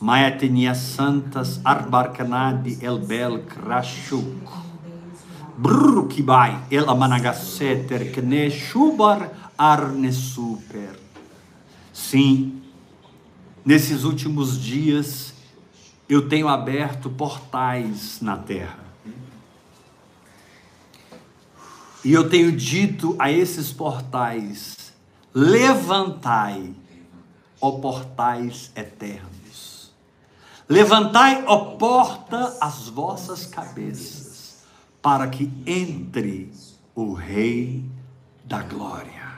[0.00, 4.50] Maetenia santas arbarcanadi elbel krashuk.
[5.58, 10.98] Brrukibai el amanagaseter kne shubar arne super.
[11.92, 12.62] Sim,
[13.64, 15.37] nesses últimos dias
[16.08, 18.88] eu tenho aberto portais na terra.
[22.04, 24.92] E eu tenho dito a esses portais:
[25.34, 26.72] levantai,
[27.60, 29.92] ó portais eternos.
[30.68, 34.64] Levantai, ó porta, as vossas cabeças,
[35.02, 36.52] para que entre
[36.94, 37.84] o Rei
[38.44, 39.28] da Glória.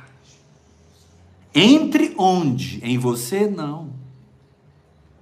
[1.55, 2.81] Entre onde?
[2.85, 4.00] Em você não.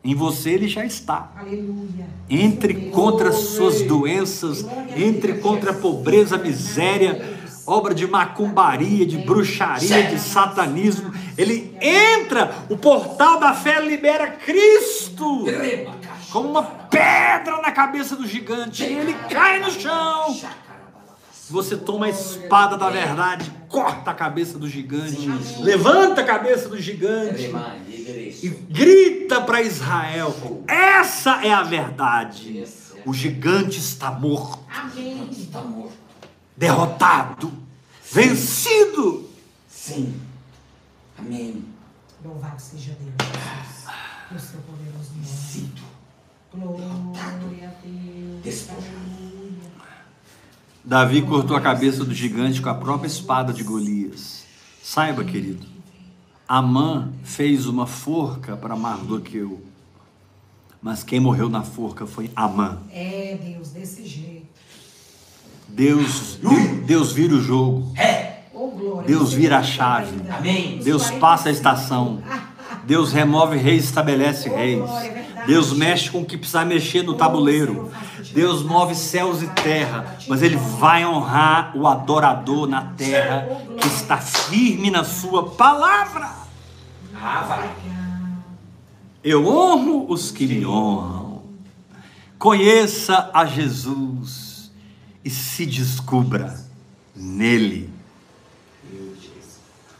[0.03, 1.31] Em você ele já está.
[1.37, 2.07] Aleluia.
[2.31, 4.65] Entre contra as suas doenças,
[4.97, 7.37] entre contra a pobreza, a miséria,
[7.67, 11.13] obra de macumbaria, de bruxaria, de satanismo.
[11.37, 15.45] Ele entra, o portal da fé libera Cristo
[16.31, 18.85] como uma pedra na cabeça do gigante.
[18.85, 20.37] E ele cai no chão.
[21.51, 25.27] Você toma a espada da verdade, corta a cabeça do gigante,
[25.61, 27.88] levanta a cabeça do gigante lidereço.
[28.11, 30.35] E grita para Israel:
[30.67, 32.65] essa é a verdade.
[33.07, 35.29] O gigante está morto, Amém.
[35.31, 35.97] Está morto.
[36.57, 37.53] derrotado,
[38.13, 39.29] vencido.
[39.69, 40.15] Sim.
[41.19, 41.65] Amém.
[42.25, 43.89] Louvado seja Deus, Jesus.
[44.31, 45.27] No seu poderoso nome.
[45.27, 45.83] Sinto.
[46.53, 48.43] Glória a Deus.
[48.43, 49.09] Despojado.
[50.85, 54.45] Davi cortou a cabeça do gigante com a própria espada de Golias.
[54.83, 55.67] Saiba, querido,
[56.49, 59.63] Amã fez uma forca para Mardoqueu,
[60.81, 62.79] mas quem morreu na forca foi Amã.
[62.91, 64.47] É, Deus, desse jeito.
[65.69, 66.41] Deus,
[66.87, 67.93] Deus vira o jogo,
[68.79, 69.07] glória.
[69.07, 70.17] Deus vira a chave.
[70.19, 70.35] 40.
[70.35, 70.79] Amém.
[70.79, 72.23] Deus passa a estação.
[72.85, 74.89] Deus remove reis e estabelece reis.
[75.49, 77.91] Deus mexe com o que precisar mexer no tabuleiro.
[78.35, 83.49] Deus move céus e terra, mas Ele vai honrar o adorador na terra
[83.81, 86.31] que está firme na Sua palavra.
[87.15, 87.67] Ah.
[89.25, 91.41] Eu honro os que me honram.
[92.39, 94.71] Conheça a Jesus
[95.25, 96.63] e se descubra
[97.17, 97.89] nele.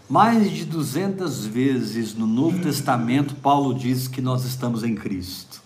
[0.09, 5.63] Mais de 200 vezes no Novo Testamento, Paulo diz que nós estamos em Cristo.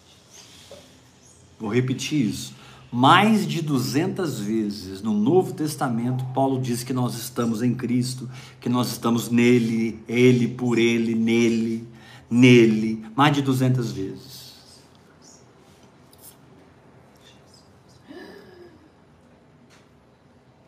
[1.60, 2.52] Vou repetir isso.
[2.90, 8.28] Mais de 200 vezes no Novo Testamento, Paulo diz que nós estamos em Cristo,
[8.60, 11.86] que nós estamos nele, ele por ele, nele,
[12.28, 14.52] nele, mais de 200 vezes.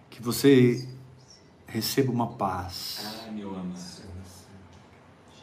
[0.09, 0.89] Que você
[1.75, 3.75] receba uma paz amado.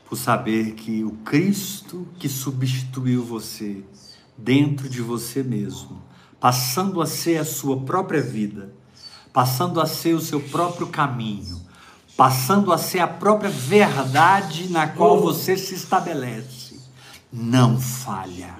[0.07, 3.83] por saber que o Cristo que substituiu você
[4.37, 6.01] dentro de você mesmo,
[6.39, 8.73] passando a ser a sua própria vida,
[9.33, 11.59] passando a ser o seu próprio caminho,
[12.15, 16.79] passando a ser a própria verdade na qual você se estabelece,
[17.31, 18.55] não falha,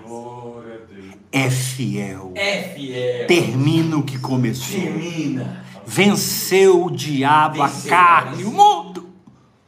[1.32, 3.28] é fiel, É fiel.
[3.28, 4.78] termina o que começou.
[4.80, 5.71] Termina.
[5.92, 8.50] Venceu o diabo, a Venceu, carne, venceu.
[8.50, 9.10] o mundo,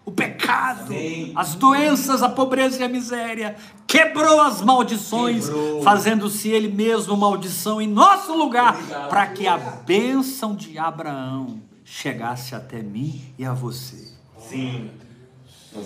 [0.05, 0.93] o pecado,
[1.35, 3.57] as doenças, a pobreza e a miséria.
[3.85, 5.49] Quebrou as maldições,
[5.83, 8.73] fazendo-se ele mesmo maldição em nosso lugar,
[9.09, 14.13] para que a bênção de Abraão chegasse até mim e a você.
[14.39, 14.89] Sim.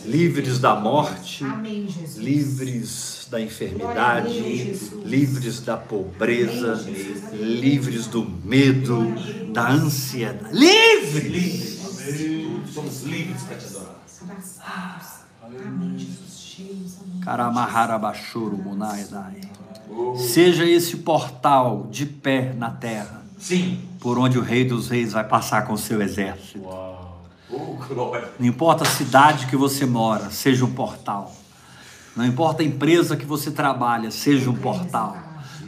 [0.05, 2.17] Livres da morte, Amém, Jesus.
[2.17, 7.41] livres da enfermidade, Deus, livres da pobreza, Amém, Jesus.
[7.41, 9.13] livres do medo,
[9.53, 10.53] da ansiedade.
[10.53, 11.23] Livres!
[11.23, 12.73] Livres.
[12.73, 13.95] Somos livres para te adorar.
[14.21, 15.07] Abraçados.
[15.43, 16.39] Amém, Jesus.
[16.39, 17.21] Cheios, amém.
[17.21, 19.41] Karamarabachuru Munaidai.
[20.17, 23.79] Seja esse portal de pé na terra, Sim.
[23.99, 26.59] por onde o Rei dos Reis vai passar com seu exército.
[27.49, 27.77] Oh.
[28.39, 31.33] Não importa a cidade que você mora, seja um portal.
[32.15, 35.15] Não importa a empresa que você trabalha, seja um portal.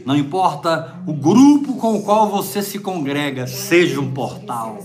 [0.05, 4.79] Não importa o grupo com o qual você se congrega, seja um portal.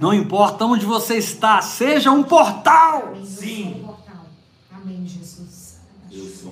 [0.00, 3.14] Não importa onde você está, seja um portal.
[3.24, 3.86] Sim.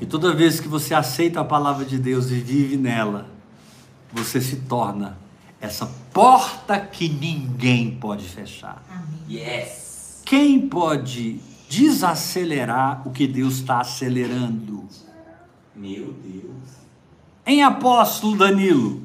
[0.01, 3.29] E toda vez que você aceita a palavra de Deus e vive nela,
[4.13, 5.17] você se torna
[5.61, 8.83] essa porta que ninguém pode fechar.
[8.91, 9.39] Amém.
[9.39, 9.82] Yes.
[10.33, 14.83] Quem pode desacelerar o que Deus está acelerando?
[15.77, 16.55] Meu Deus.
[17.45, 19.03] Em apóstolo Danilo,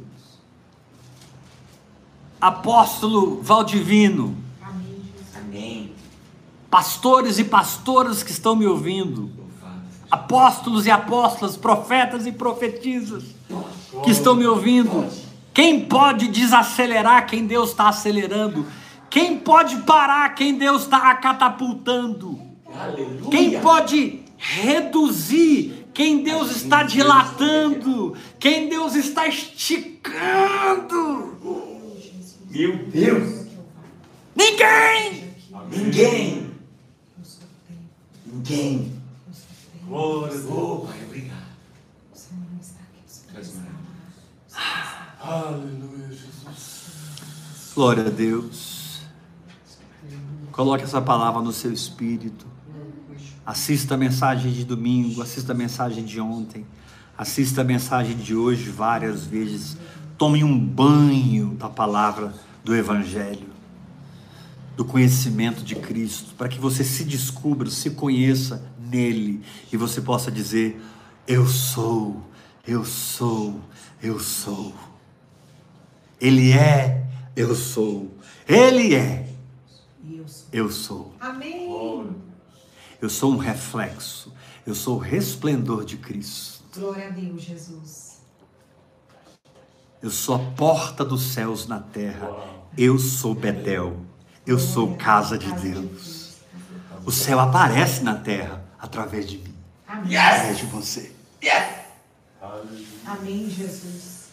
[2.39, 4.37] apóstolo Valdivino,
[5.35, 5.91] Amém,
[6.69, 9.29] pastores e pastoras que estão me ouvindo,
[10.09, 13.25] apóstolos e apóstolas, profetas e profetisas
[14.01, 15.05] que estão me ouvindo.
[15.53, 18.65] Quem pode desacelerar quem Deus está acelerando?
[19.17, 22.39] Quem pode parar quem Deus está catapultando?
[22.71, 23.31] Aleluia.
[23.31, 28.15] Quem pode reduzir quem Deus está dilatando?
[28.39, 30.15] Quem Deus está esticando?
[32.51, 33.47] Meu Deus.
[34.35, 35.33] Ninguém!
[35.71, 36.51] Ninguém.
[37.17, 37.81] Eu sou o tempo.
[38.27, 38.77] Ninguém.
[38.77, 39.01] Tempo.
[39.87, 40.37] Glória.
[40.47, 41.47] Oh, Pai, obrigado.
[45.19, 47.73] Aleluia, Jesus.
[47.73, 48.66] Glória a Deus.
[50.57, 52.47] Coloque essa palavra no seu espírito.
[53.45, 56.65] Assista a mensagem de domingo, assista a mensagem de ontem,
[57.15, 59.77] assista a mensagem de hoje várias vezes.
[60.17, 62.33] Tome um banho da palavra
[62.63, 63.45] do Evangelho,
[64.75, 70.31] do conhecimento de Cristo, para que você se descubra, se conheça nele e você possa
[70.31, 70.81] dizer:
[71.27, 72.23] Eu sou,
[72.65, 73.61] eu sou,
[74.01, 74.73] eu sou.
[76.19, 77.05] Ele é,
[77.35, 78.11] eu sou.
[78.47, 79.27] Ele é,
[80.51, 81.13] eu sou.
[81.19, 81.67] Amém.
[83.01, 84.33] Eu sou um reflexo.
[84.65, 86.63] Eu sou o resplendor de Cristo.
[86.73, 88.17] Glória a Deus, Jesus.
[90.01, 92.29] Eu sou a porta dos céus na terra.
[92.77, 94.05] Eu sou Betel.
[94.45, 96.37] Eu sou casa de Deus.
[97.05, 99.55] O céu aparece na terra através de mim,
[99.87, 100.17] Amém.
[100.17, 101.15] através de você.
[103.05, 104.27] Amém, Jesus.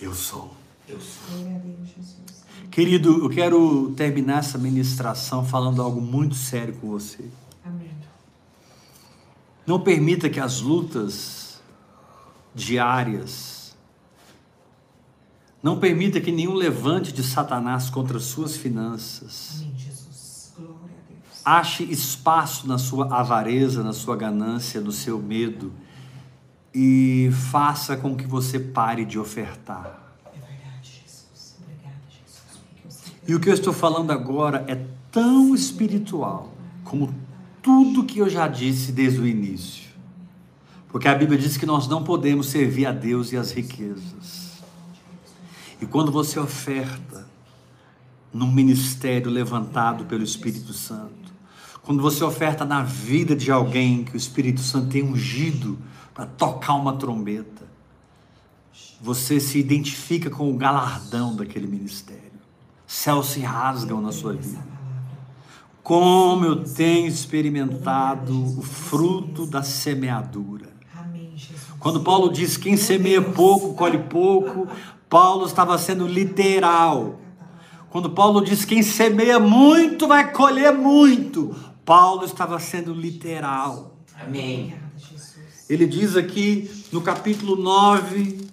[0.00, 0.54] Eu sou.
[0.86, 1.38] Eu sou.
[1.38, 2.41] Glória a Deus, Jesus.
[2.72, 7.24] Querido, eu quero terminar essa ministração falando algo muito sério com você.
[7.64, 7.90] Amém.
[9.66, 11.60] Não permita que as lutas
[12.54, 13.76] diárias,
[15.62, 20.52] não permita que nenhum levante de Satanás contra suas finanças Amém, Jesus.
[20.56, 21.42] Glória a Deus.
[21.44, 25.72] ache espaço na sua avareza, na sua ganância, no seu medo
[26.74, 30.14] e faça com que você pare de ofertar.
[30.26, 31.56] É verdade, Jesus.
[31.62, 32.58] Obrigada, Jesus.
[32.66, 37.14] Porque eu sei E o que eu estou falando agora é tão espiritual como
[37.62, 39.90] tudo que eu já disse desde o início.
[40.88, 44.62] Porque a Bíblia diz que nós não podemos servir a Deus e as riquezas.
[45.80, 47.26] E quando você oferta
[48.32, 51.32] num ministério levantado pelo Espírito Santo,
[51.82, 55.78] quando você oferta na vida de alguém que o Espírito Santo tem ungido
[56.14, 57.62] para tocar uma trombeta,
[59.00, 62.31] você se identifica com o galardão daquele ministério.
[62.92, 64.62] Céus se rasgam na sua vida.
[65.82, 70.68] Como eu tenho experimentado o fruto da semeadura.
[71.78, 74.68] Quando Paulo diz quem semeia pouco, colhe pouco,
[75.08, 77.18] Paulo estava sendo literal.
[77.88, 81.56] Quando Paulo diz quem semeia muito vai colher muito,
[81.86, 83.96] Paulo estava sendo literal.
[84.20, 84.76] Amém.
[85.66, 88.48] Ele diz aqui no capítulo 9,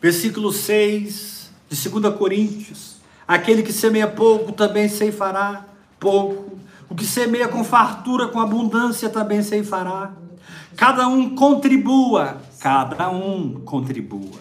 [0.00, 1.35] versículo 6
[1.68, 5.66] de 2 Coríntios: Aquele que semeia pouco também ceifará
[5.98, 10.12] pouco, o que semeia com fartura, com abundância também ceifará.
[10.76, 14.38] Cada um contribua, cada um contribua,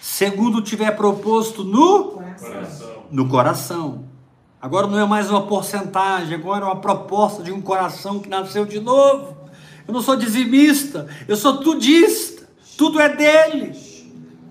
[0.00, 3.02] segundo tiver proposto no Coração.
[3.10, 4.04] no coração.
[4.60, 8.66] Agora não é mais uma porcentagem, agora é uma proposta de um coração que nasceu
[8.66, 9.36] de novo.
[9.86, 12.48] Eu não sou dizimista, eu sou tudista.
[12.76, 13.87] Tudo é dele.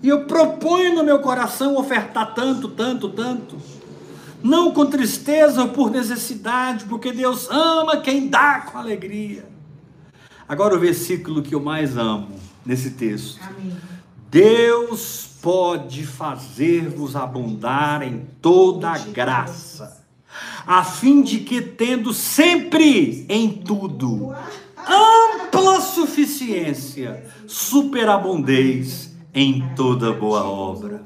[0.02, 3.56] E eu proponho no meu coração ofertar tanto, tanto, tanto.
[4.42, 9.44] Não com tristeza ou por necessidade, porque Deus ama quem dá com alegria.
[10.48, 12.28] Agora o versículo que eu mais amo
[12.64, 13.40] nesse texto.
[13.42, 13.76] Amém.
[14.30, 20.04] Deus pode fazer-vos abundar em toda a graça,
[20.66, 24.34] a fim de que, tendo sempre em tudo
[24.86, 31.02] ampla suficiência, superabundeis em toda boa obra.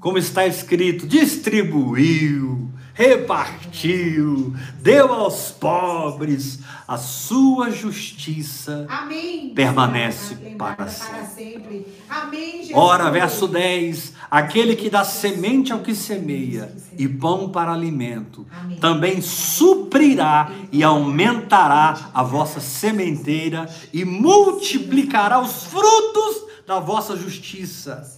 [0.00, 2.67] Como está escrito, distribuiu,
[2.98, 9.50] repartiu, deu aos pobres, a sua justiça Amém.
[9.50, 11.86] Permanece Lembrada para para sempre.
[12.10, 12.70] Amém.
[12.74, 18.78] Ora, verso 10: aquele que dá semente ao que semeia e pão para alimento, Amém.
[18.78, 28.12] também suprirá e aumentará a vossa sementeira e multiplicará os frutos da vossa justiça.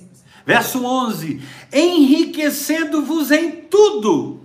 [0.47, 1.39] Verso 11:
[1.71, 4.41] enriquecendo-vos em tudo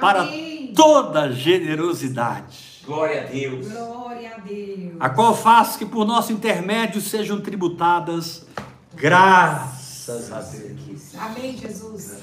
[0.00, 0.72] para Amém.
[0.74, 3.68] toda generosidade Glória a Deus.
[3.68, 4.96] Glória a Deus.
[5.00, 8.46] a qual faz que por nosso intermédio sejam tributadas
[8.94, 11.14] graças a Deus.
[11.18, 12.22] Amém, Jesus.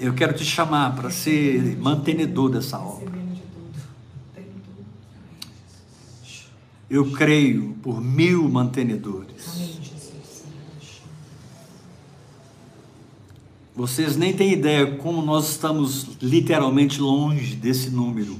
[0.00, 3.18] Eu quero te chamar para ser mantenedor dessa obra.
[6.88, 9.48] Eu creio por mil mantenedores.
[9.48, 9.97] Amém, Jesus.
[13.78, 18.36] Vocês nem têm ideia como nós estamos literalmente longe desse número.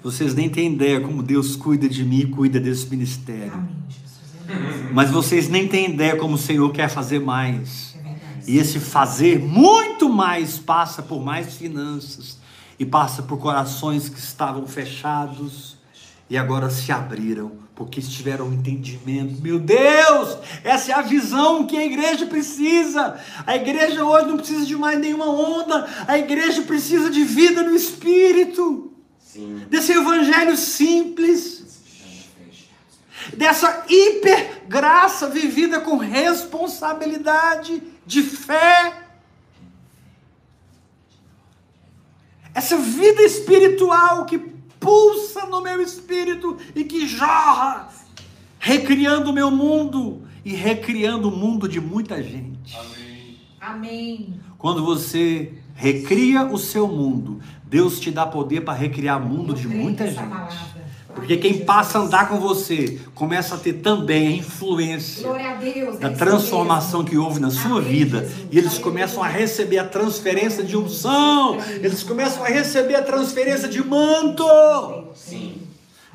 [0.00, 3.52] Vocês nem têm ideia como Deus cuida de mim e cuida desse ministério.
[3.52, 4.88] Amém, Jesus.
[4.88, 4.92] É.
[4.92, 7.96] Mas vocês nem têm ideia como o Senhor quer fazer mais.
[8.04, 8.14] É.
[8.46, 12.38] E esse fazer muito mais passa por mais finanças
[12.78, 15.76] e passa por corações que estavam fechados
[16.30, 19.40] e agora se abriram porque tiveram um entendimento.
[19.40, 23.18] Meu Deus, essa é a visão que a igreja precisa.
[23.46, 25.88] A igreja hoje não precisa de mais nenhuma onda.
[26.06, 29.64] A igreja precisa de vida no espírito, Sim.
[29.70, 31.80] desse evangelho simples
[33.34, 39.04] dessa hiper graça vivida com responsabilidade, de fé.
[42.52, 44.49] Essa vida espiritual que
[44.80, 47.88] pulsa no meu espírito e que jorra,
[48.58, 52.76] recriando o meu mundo e recriando o mundo de muita gente.
[53.60, 54.40] Amém.
[54.56, 59.64] Quando você recria o seu mundo, Deus te dá poder para recriar o mundo de
[59.64, 60.16] Eu creio muita gente.
[60.16, 60.79] palavra.
[61.14, 65.98] Porque quem passa a andar com você começa a ter também a influência a Deus.
[65.98, 68.30] da é transformação que houve na sua vida.
[68.50, 73.68] E eles começam a receber a transferência de unção, eles começam a receber a transferência
[73.68, 74.44] de manto.
[75.14, 75.60] Sim.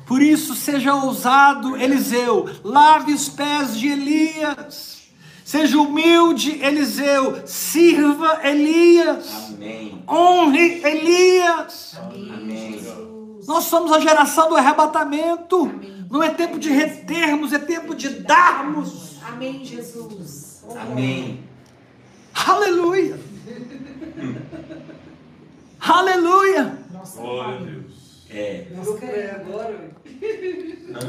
[0.06, 4.96] Por isso, seja ousado, Eliseu, lave os pés de Elias.
[5.44, 9.28] Seja humilde, Eliseu, sirva Elias.
[9.48, 10.02] Amém.
[10.08, 11.96] Honre Elias.
[12.00, 13.05] Amém.
[13.46, 15.62] Nós somos a geração do arrebatamento.
[15.64, 16.06] Amém.
[16.10, 19.16] Não é tempo de retermos, é tempo de darmos.
[19.26, 20.64] Amém, Jesus.
[20.68, 21.40] Oh, Amém.
[22.34, 23.18] Aleluia.
[25.80, 26.78] Aleluia.
[26.92, 27.60] Nossa, Glória a.
[27.62, 28.24] Deus.
[28.30, 28.66] É.
[28.70, 29.48] Creio queremos.
[29.48, 29.90] agora,
[30.88, 31.06] Nossa,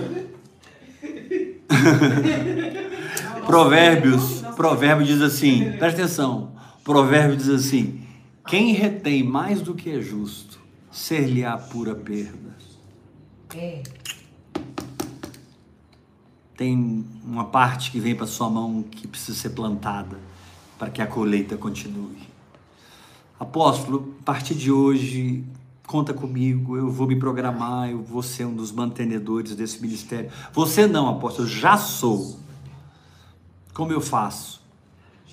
[3.46, 6.52] Provérbios, provérbio diz assim, presta atenção.
[6.84, 8.02] Provérbio diz assim:
[8.48, 10.57] quem retém mais do que é justo,
[10.98, 12.58] ser-lhe-á pura perda.
[13.56, 13.84] É.
[16.56, 20.18] Tem uma parte que vem para sua mão que precisa ser plantada
[20.78, 22.28] para que a colheita continue.
[23.40, 25.46] Apóstolo, a partir de hoje,
[25.86, 30.32] conta comigo, eu vou me programar, eu vou ser um dos mantenedores desse ministério.
[30.52, 32.40] Você não, apóstolo, eu já sou.
[33.72, 34.64] Como eu faço?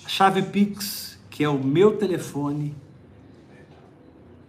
[0.05, 2.75] A chave Pix, que é o meu telefone,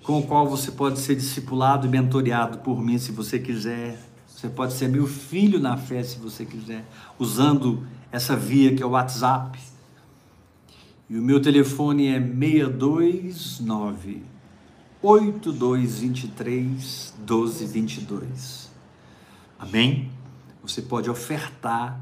[0.06, 3.98] com o qual você pode ser discipulado e mentoreado por mim se você quiser.
[4.28, 6.84] Você pode ser meu filho na fé se você quiser,
[7.18, 9.58] usando essa via que é o WhatsApp.
[11.10, 14.22] E o meu telefone é 629
[15.02, 18.70] 8223 1222.
[19.58, 20.12] Amém?
[20.62, 22.00] Você pode ofertar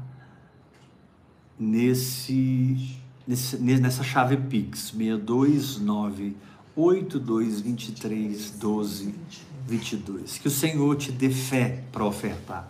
[1.57, 6.35] nesse, nesse nessa chave Pix 629
[6.75, 10.37] 8223 1222.
[10.37, 12.67] Que o Senhor te dê fé para ofertar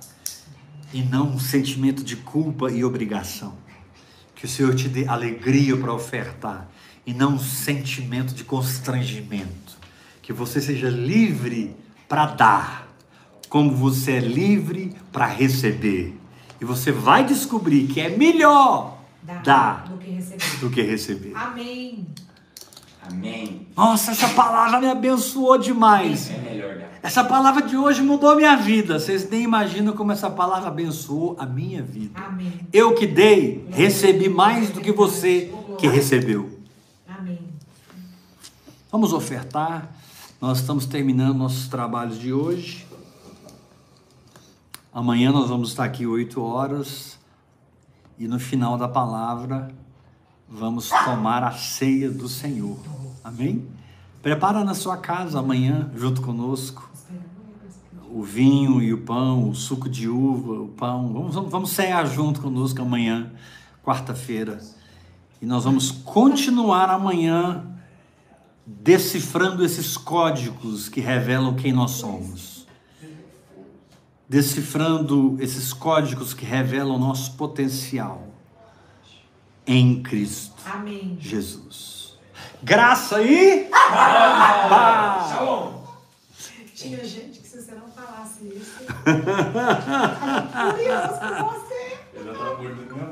[0.94, 3.54] e não um sentimento de culpa e obrigação.
[4.36, 6.70] Que o Senhor te dê alegria para ofertar
[7.06, 9.78] e não um sentimento de constrangimento.
[10.22, 11.76] Que você seja livre
[12.08, 12.88] para dar,
[13.50, 16.18] como você é livre para receber.
[16.60, 20.60] E você vai descobrir que é melhor Dá dar do que receber.
[20.60, 21.32] do que receber.
[21.36, 22.06] Amém.
[23.08, 23.68] Amém.
[23.76, 26.30] Nossa, essa palavra me abençoou demais.
[26.30, 26.90] É melhor dar.
[27.04, 29.00] Essa palavra de hoje mudou a minha vida.
[29.00, 32.20] Vocês nem imaginam como essa palavra abençoou a minha vida.
[32.20, 32.68] Amém.
[32.74, 36.60] Eu que dei, recebi mais do que você que recebeu.
[37.08, 37.40] Amém.
[38.92, 39.92] Vamos ofertar.
[40.42, 42.88] Nós estamos terminando nossos trabalhos de hoje.
[44.92, 47.20] Amanhã nós vamos estar aqui 8 horas.
[48.18, 49.68] E no final da palavra,
[50.50, 52.78] vamos tomar a ceia do Senhor.
[53.24, 53.68] Amém?
[54.22, 56.90] Prepara na sua casa amanhã, junto conosco,
[58.10, 61.12] o vinho e o pão, o suco de uva, o pão.
[61.12, 63.32] Vamos, vamos, cear junto conosco amanhã,
[63.84, 64.60] quarta-feira.
[65.42, 67.66] E nós vamos continuar amanhã
[68.66, 72.66] decifrando esses códigos que revelam quem nós somos.
[74.28, 78.35] Decifrando esses códigos que revelam o nosso potencial
[79.68, 81.18] em Cristo Amém.
[81.20, 82.18] Jesus.
[82.64, 85.30] Graça e paz.
[85.30, 85.84] Shalom.
[86.74, 88.80] Tinha gente que se você não falasse isso.
[90.74, 91.98] Curioso com você.
[92.14, 93.08] Eu já tô morto do meu